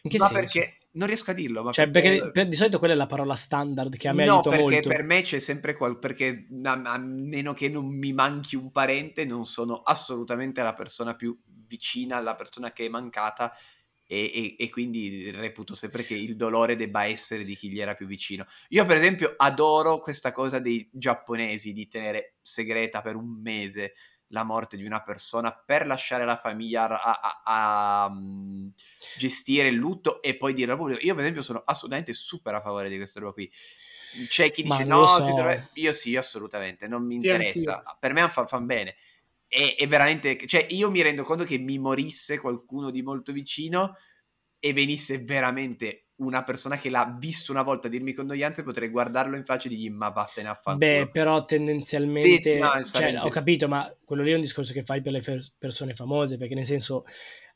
[0.03, 0.33] Ma senso?
[0.33, 0.79] perché?
[0.95, 2.11] Non riesco a dirlo ma cioè, perché...
[2.11, 4.63] perché per, di solito quella è la parola standard che a me no, aiuta perché
[4.63, 4.89] molto.
[4.89, 9.25] per me c'è sempre qual perché a, a meno che non mi manchi un parente
[9.25, 11.37] non sono assolutamente la persona più
[11.67, 13.53] vicina alla persona che è mancata
[14.07, 17.95] e, e, e, quindi reputo sempre che il dolore debba essere di chi gli era
[17.95, 18.47] più vicino.
[18.69, 23.95] Io, per esempio, adoro questa cosa dei giapponesi di tenere segreta per un mese
[24.29, 28.73] la morte di una persona per lasciare la famiglia a, a, a, a um,
[29.17, 31.01] gestire il lutto e poi dire al pubblico.
[31.05, 33.51] Io, per esempio, sono assolutamente super a favore di questa roba qui.
[34.29, 35.21] C'è chi dice no, so.
[35.21, 35.71] dovrebbe...
[35.75, 37.83] io sì, assolutamente, non mi interessa.
[37.85, 38.97] Sì, per me fanno fan bene
[39.47, 43.97] è, è veramente, cioè io mi rendo conto che mi morisse qualcuno di molto vicino
[44.59, 49.45] e venisse veramente una persona che l'ha visto una volta dirmi condoglianze, potrei guardarlo in
[49.45, 50.79] faccia e dirgli ma vattene a fare.
[50.79, 54.73] Beh, però tendenzialmente, sì, sì, no, cioè, ho capito, ma quello lì è un discorso
[54.73, 57.05] che fai per le fer- persone famose, perché nel senso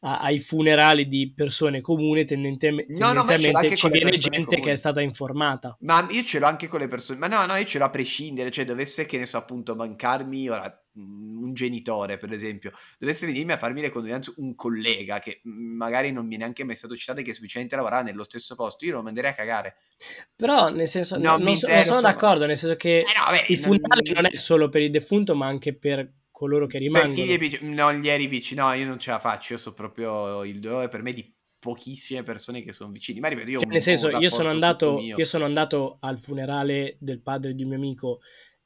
[0.01, 4.63] a- ai funerali di persone comuni tendenzialmente, no, no, tendenzialmente ci viene gente comuni.
[4.63, 5.77] che è stata informata.
[5.81, 7.91] Ma io ce l'ho anche con le persone, ma no, no, io ce l'ho a
[7.91, 13.25] prescindere, cioè dovesse che ne so appunto mancarmi ora Mhmm, un genitore, per esempio, dovesse
[13.27, 16.75] venirmi a farmi le condoglianze un collega che mhmm, magari non mi è neanche mai
[16.75, 19.77] stato citato e che semplicemente lavorava nello stesso posto, io lo manderei a cagare.
[20.35, 23.45] Però, nel senso, no, non, so, non, sono d'accordo, nel senso che eh no, beh,
[23.49, 24.23] il funerale non...
[24.23, 24.27] non...
[24.33, 27.13] è solo per il defunto, ma anche per coloro che rimangono.
[27.13, 29.59] Per chi gli vic- non gli eri vicino, no, io non ce la faccio, io
[29.59, 33.19] so proprio il dolore per me di pochissime persone che sono vicini.
[33.19, 37.21] Ma ripeto, io cioè, nel senso, io sono, andato, io sono andato al funerale del
[37.21, 38.21] padre di un mio amico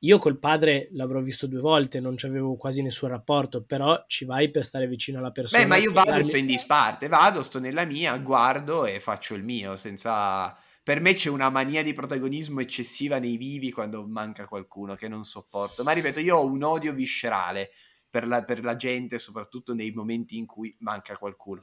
[0.05, 4.51] io col padre l'avrò visto due volte, non avevo quasi nessun rapporto, però ci vai
[4.51, 5.63] per stare vicino alla persona.
[5.63, 9.35] Beh, ma io vado e sto in disparte, vado, sto nella mia, guardo e faccio
[9.35, 10.57] il mio, senza...
[10.83, 15.25] Per me c'è una mania di protagonismo eccessiva nei vivi quando manca qualcuno che non
[15.25, 15.83] sopporto.
[15.85, 17.71] Ma ripeto, io ho un odio viscerale
[18.11, 21.63] per la, per la gente, soprattutto nei momenti in cui manca qualcuno.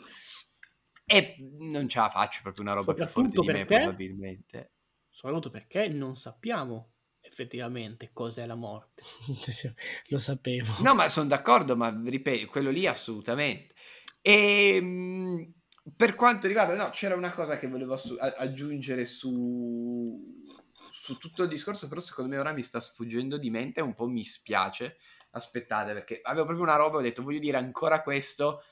[1.05, 4.71] E non ce la faccio, proprio una roba più forte di me, probabilmente.
[5.09, 9.03] Soprattutto perché non sappiamo effettivamente cos'è la morte.
[10.07, 10.71] Lo sapevo.
[10.81, 13.75] No, ma sono d'accordo, ma ripeto, quello lì assolutamente.
[14.21, 15.53] E ehm,
[15.95, 20.43] per quanto riguarda, no, c'era una cosa che volevo assu- aggiungere su,
[20.91, 24.07] su tutto il discorso, però secondo me ora mi sta sfuggendo di mente, un po'
[24.07, 24.97] mi spiace.
[25.31, 28.63] Aspettate, perché avevo proprio una roba, ho detto voglio dire ancora questo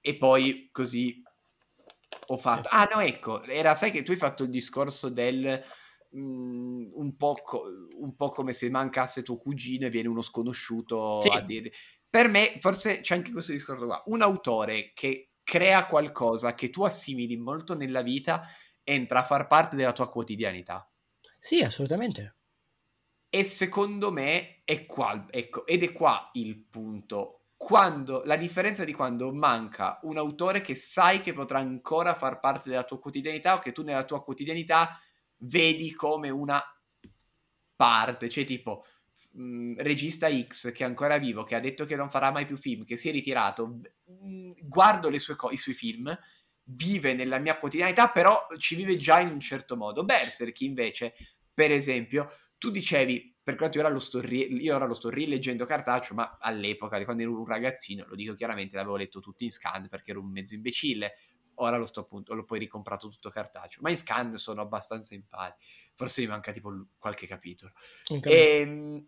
[0.00, 1.22] e poi così
[2.26, 2.68] ho fatto.
[2.70, 5.62] Ah no, ecco, era, sai che tu hai fatto il discorso del
[6.14, 7.64] Mhmm, un, po co-
[7.98, 11.28] un po' come se mancasse tuo cugino e viene uno sconosciuto sì.
[11.28, 11.72] a dire.
[12.08, 14.02] Per me, forse c'è anche questo discorso qua.
[14.06, 18.42] Un autore che crea qualcosa che tu assimili molto nella vita
[18.82, 20.90] entra a far parte della tua quotidianità.
[21.38, 22.38] Sì, assolutamente.
[23.28, 27.48] E secondo me è qua, ecco, ed è qua il punto.
[27.56, 32.68] Quando, la differenza di quando manca un autore che sai che potrà ancora far parte
[32.68, 34.98] della tua quotidianità o che tu nella tua quotidianità
[35.38, 36.62] vedi come una
[37.76, 38.84] parte, cioè tipo
[39.34, 42.56] mh, regista X che è ancora vivo, che ha detto che non farà mai più
[42.56, 46.16] film, che si è ritirato, mh, guardo co- i suoi film,
[46.64, 50.04] vive nella mia quotidianità, però ci vive già in un certo modo.
[50.04, 51.14] Berserk invece,
[51.52, 55.10] per esempio, tu dicevi, per quanto io ora lo sto, ri- io ora lo sto
[55.10, 59.50] rileggendo cartaceo, ma all'epoca, quando ero un ragazzino, lo dico chiaramente, l'avevo letto tutto in
[59.50, 61.12] scan perché ero un mezzo imbecille,
[61.56, 65.26] ora lo sto appunto, l'ho poi ricomprato tutto cartaceo, ma in scan sono abbastanza in
[65.26, 65.54] pari,
[65.94, 67.72] forse mi manca tipo qualche capitolo.
[68.08, 68.32] Okay.
[68.32, 69.06] E, ehm,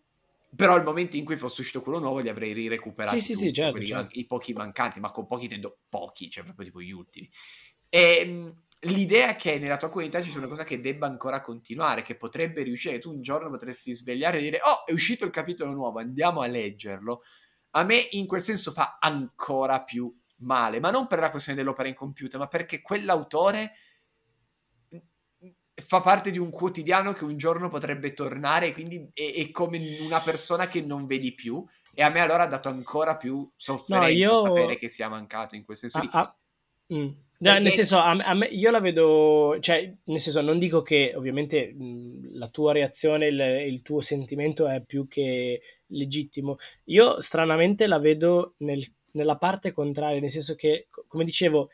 [0.56, 3.52] però al momento in cui fosse uscito quello nuovo li avrei rirecuperati sì, tutti, sì,
[3.52, 4.18] certo, certo.
[4.18, 7.28] i pochi mancanti, ma con pochi intendo pochi, cioè proprio tipo gli ultimi.
[7.88, 12.02] E ehm, l'idea che nella tua comunità ci sia una cosa che debba ancora continuare,
[12.02, 15.72] che potrebbe riuscire, tu un giorno potresti svegliare e dire oh è uscito il capitolo
[15.72, 17.22] nuovo, andiamo a leggerlo,
[17.70, 21.88] a me in quel senso fa ancora più male, ma non per la questione dell'opera
[21.88, 23.72] incompiuta, ma perché quell'autore
[25.78, 30.20] fa parte di un quotidiano che un giorno potrebbe tornare, quindi è, è, come una
[30.20, 31.64] persona che non vedi più.
[31.94, 34.46] E a me allora ha dato ancora più sofferenza no, io...
[34.46, 35.98] sapere che sia mancato in quel senso.
[35.98, 36.36] Ah, ah.
[36.94, 37.08] Mm.
[37.38, 41.12] No, nel senso, a, a me, io la vedo, cioè, nel senso, non dico che
[41.14, 46.56] ovviamente mh, la tua reazione, il, il, tuo sentimento è più che legittimo.
[46.84, 48.82] Io stranamente la vedo nel,
[49.12, 51.68] nella parte contraria, nel senso che, come dicevo,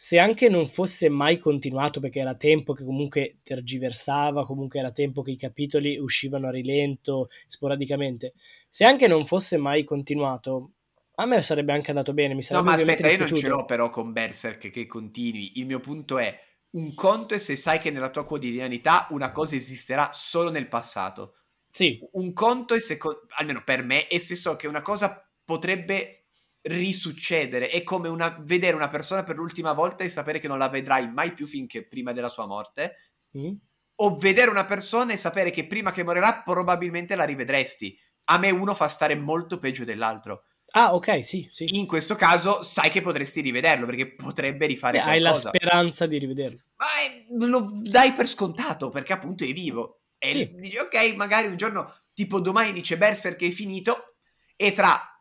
[0.00, 5.22] se anche non fosse mai continuato, perché era tempo che comunque tergiversava, comunque era tempo
[5.22, 8.34] che i capitoli uscivano a rilento, sporadicamente,
[8.68, 10.74] se anche non fosse mai continuato,
[11.16, 13.64] a me sarebbe anche andato bene, mi sarebbe No, ma aspetta, io non ce l'ho
[13.64, 15.58] però con Berserk che continui.
[15.58, 16.32] Il mio punto è,
[16.70, 21.38] un conto è se sai che nella tua quotidianità una cosa esisterà solo nel passato.
[21.72, 21.98] Sì.
[22.12, 22.98] Un conto è se,
[23.30, 26.27] almeno per me, è se so che una cosa potrebbe
[26.62, 27.68] risuccedere.
[27.68, 31.10] È come una, vedere una persona per l'ultima volta e sapere che non la vedrai
[31.10, 32.96] mai più finché prima della sua morte.
[33.36, 33.54] Mm.
[34.00, 37.98] O vedere una persona e sapere che prima che morirà probabilmente la rivedresti.
[38.24, 40.44] A me uno fa stare molto peggio dell'altro.
[40.72, 41.78] Ah, ok, sì, sì.
[41.78, 45.26] In questo caso sai che potresti rivederlo perché potrebbe rifare Beh, qualcosa.
[45.28, 46.58] Hai la speranza di rivederlo.
[46.76, 50.02] Ma è, lo dai per scontato perché appunto è vivo.
[50.18, 50.52] E sì.
[50.56, 54.16] dici, ok, magari un giorno, tipo domani dice Berserk è finito
[54.56, 55.17] e tra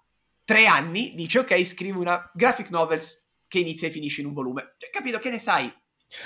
[0.47, 4.75] tre anni dice, ok, scrivo una graphic novels che inizia e finisce in un volume.
[4.77, 5.19] Cioè, capito?
[5.19, 5.69] Che ne sai?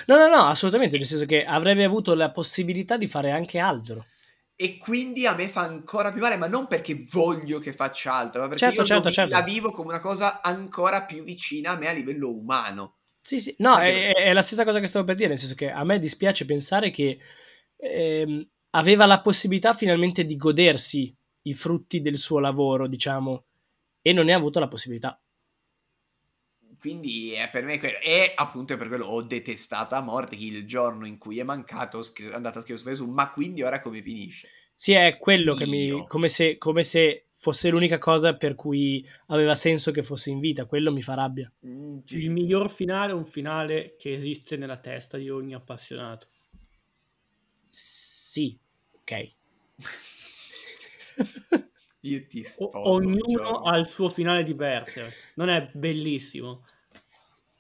[0.06, 4.06] No, no, no, assolutamente, nel senso che avrebbe avuto la possibilità di fare anche altro
[4.62, 8.42] e quindi a me fa ancora più male, ma non perché voglio che faccia altro,
[8.42, 9.32] ma perché certo, io certo, vi- certo.
[9.32, 12.98] la vivo come una cosa ancora più vicina a me a livello umano.
[13.24, 15.72] Sì, sì, no, è, è, la stessa cosa che stavo per dire, nel senso che
[15.72, 17.18] a me dispiace pensare che
[17.76, 21.12] ehm, aveva la possibilità finalmente di godersi
[21.44, 23.46] i frutti del suo lavoro, diciamo,
[24.02, 25.22] e non ne ha avuto la possibilità.
[26.82, 28.00] Quindi è per me quello.
[28.00, 32.34] E appunto per quello ho detestato a morte il giorno in cui è mancato, è
[32.34, 34.50] andato a scrivere su ma quindi ora come finisce?
[34.74, 35.58] Sì, è quello Io.
[35.58, 36.08] che mi...
[36.08, 40.66] come se, come se fosse l'unica cosa per cui aveva senso che fosse in vita,
[40.66, 41.52] quello mi fa rabbia.
[41.66, 46.30] Mm, il miglior finale è un finale che esiste nella testa di ogni appassionato.
[47.70, 48.58] Sì,
[48.92, 49.32] ok.
[52.02, 52.78] Io ti sposo.
[52.78, 55.02] O- ognuno ha il suo finale diverso.
[55.36, 56.66] Non è bellissimo.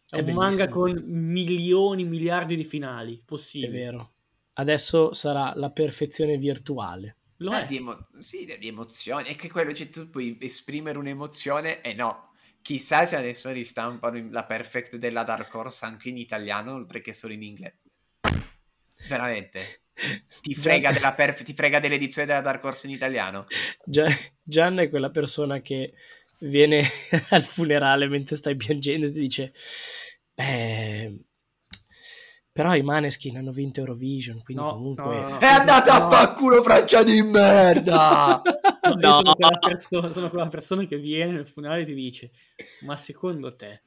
[0.09, 0.39] È, è un bellissimo.
[0.39, 3.77] manga con milioni, miliardi di finali possibili.
[3.77, 4.13] È vero.
[4.53, 7.17] Adesso sarà la perfezione virtuale.
[7.37, 7.65] Lo ah, è.
[7.65, 9.25] Di emo- sì, di emozioni.
[9.25, 12.33] È che quello, cioè, tu puoi esprimere un'emozione e no.
[12.61, 17.33] Chissà se adesso ristampano la perfect della Dark Horse anche in italiano, oltre che solo
[17.33, 17.79] in inglese.
[19.07, 19.80] Veramente.
[20.41, 23.45] Ti frega, della perf- ti frega dell'edizione della Dark Horse in italiano?
[24.43, 25.93] Gian è quella persona che
[26.41, 26.83] viene
[27.29, 29.53] al funerale mentre stai piangendo e ti dice
[30.33, 31.19] beh
[32.53, 36.33] però i Maneskin hanno vinto Eurovision quindi no, comunque no, no, è andato a fa
[36.33, 38.41] culo Francia di merda!
[38.81, 42.31] No, sono quella, persona, sono, quella persona, che viene nel funerale e ti dice
[42.81, 43.83] ma secondo te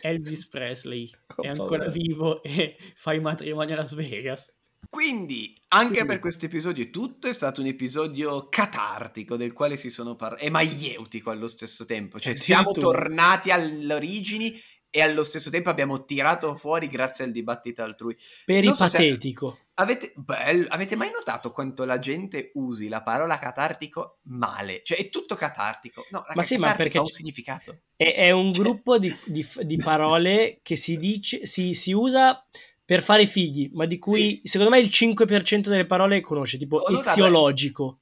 [0.00, 4.52] Elvis Presley oh, è ancora vivo e fa i matrimoni a Las Vegas.
[4.88, 9.88] Quindi, anche per questo episodio è tutto, è stato un episodio catartico del quale si
[9.88, 14.58] sono parlati, e maieutico allo stesso tempo, cioè siamo tornati alle origini
[14.90, 18.16] e allo stesso tempo abbiamo tirato fuori grazie al dibattito altrui.
[18.44, 19.46] Peripatetico.
[19.46, 24.82] So avete, bello, avete mai notato quanto la gente usi la parola catartico male?
[24.82, 26.06] Cioè è tutto catartico.
[26.10, 27.80] No, ma sì, ma perché ha un significato.
[27.96, 28.64] È, è un cioè...
[28.64, 32.44] gruppo di, di, di, parole che si, dice, si, si usa
[32.84, 34.48] per fare fighi, ma di cui sì.
[34.48, 38.00] secondo me il 5% delle parole conosce, tipo eziologico.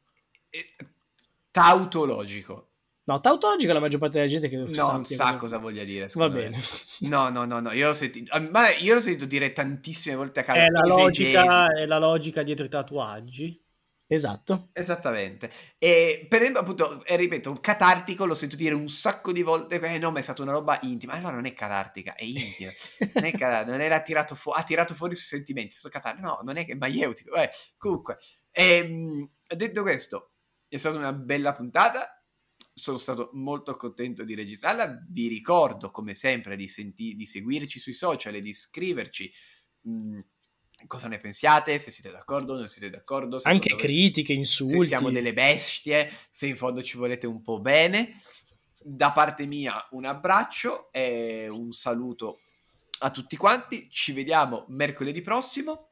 [1.51, 2.68] Tautologico.
[3.09, 6.09] No, tautologico la maggior parte della gente che non sa cosa voglia dire.
[6.13, 6.61] Va bene.
[7.01, 10.43] No, no, no, no, io l'ho sentito, ma io l'ho sentito dire tantissime volte a
[10.43, 10.65] casa.
[10.65, 13.65] È la, logica, è la logica dietro i tatuaggi.
[14.07, 14.69] Esatto.
[14.75, 15.51] Esattamente.
[15.79, 19.99] E per esempio, appunto, e ripeto, catartico l'ho sentito dire un sacco di volte, eh
[19.99, 21.15] no, ma è stata una roba intima.
[21.15, 22.73] Allora non è catartica, è intima.
[23.15, 26.27] non è catartica, non era tirato fu- ha tirato fuori i suoi sentimenti, sto catartico.
[26.27, 27.35] No, non è che è maieutico.
[27.37, 27.49] Eh,
[27.79, 28.19] comunque,
[28.51, 30.33] ehm, detto questo,
[30.69, 32.13] è stata una bella puntata
[32.79, 35.05] sono stato molto contento di registrarla.
[35.09, 39.31] Vi ricordo, come sempre, di, senti- di seguirci sui social e di scriverci.
[39.83, 40.19] Mh, mm,
[40.87, 41.79] cosa ne pensiate?
[41.79, 43.39] Se siete d'accordo, non siete d'accordo.
[43.43, 44.81] Anche critiche, insulti.
[44.81, 48.19] Se siamo delle bestie, se in fondo ci volete un po' bene.
[48.81, 52.41] Da parte mia un abbraccio e un saluto
[53.01, 53.89] a tutti quanti.
[53.91, 55.89] Ci vediamo mercoledì prossimo.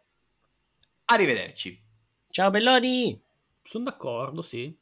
[1.06, 1.82] Arrivederci.
[2.30, 3.20] Ciao Belloni.
[3.62, 4.74] Sono d'accordo, sì.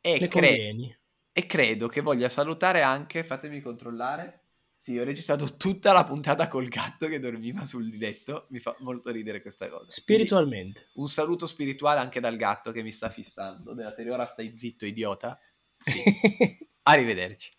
[0.00, 0.96] E cre-
[1.38, 4.44] e credo che voglia salutare anche, fatemi controllare.
[4.72, 8.46] Sì, ho registrato tutta la puntata col gatto che dormiva sul letto.
[8.48, 9.84] Mi fa molto ridere questa cosa.
[9.90, 10.80] Spiritualmente.
[10.80, 13.74] Quindi, un saluto spirituale anche dal gatto che mi sta fissando.
[13.74, 15.38] Della serie ora stai zitto, idiota.
[15.76, 16.00] Sì.
[16.84, 17.50] Arrivederci.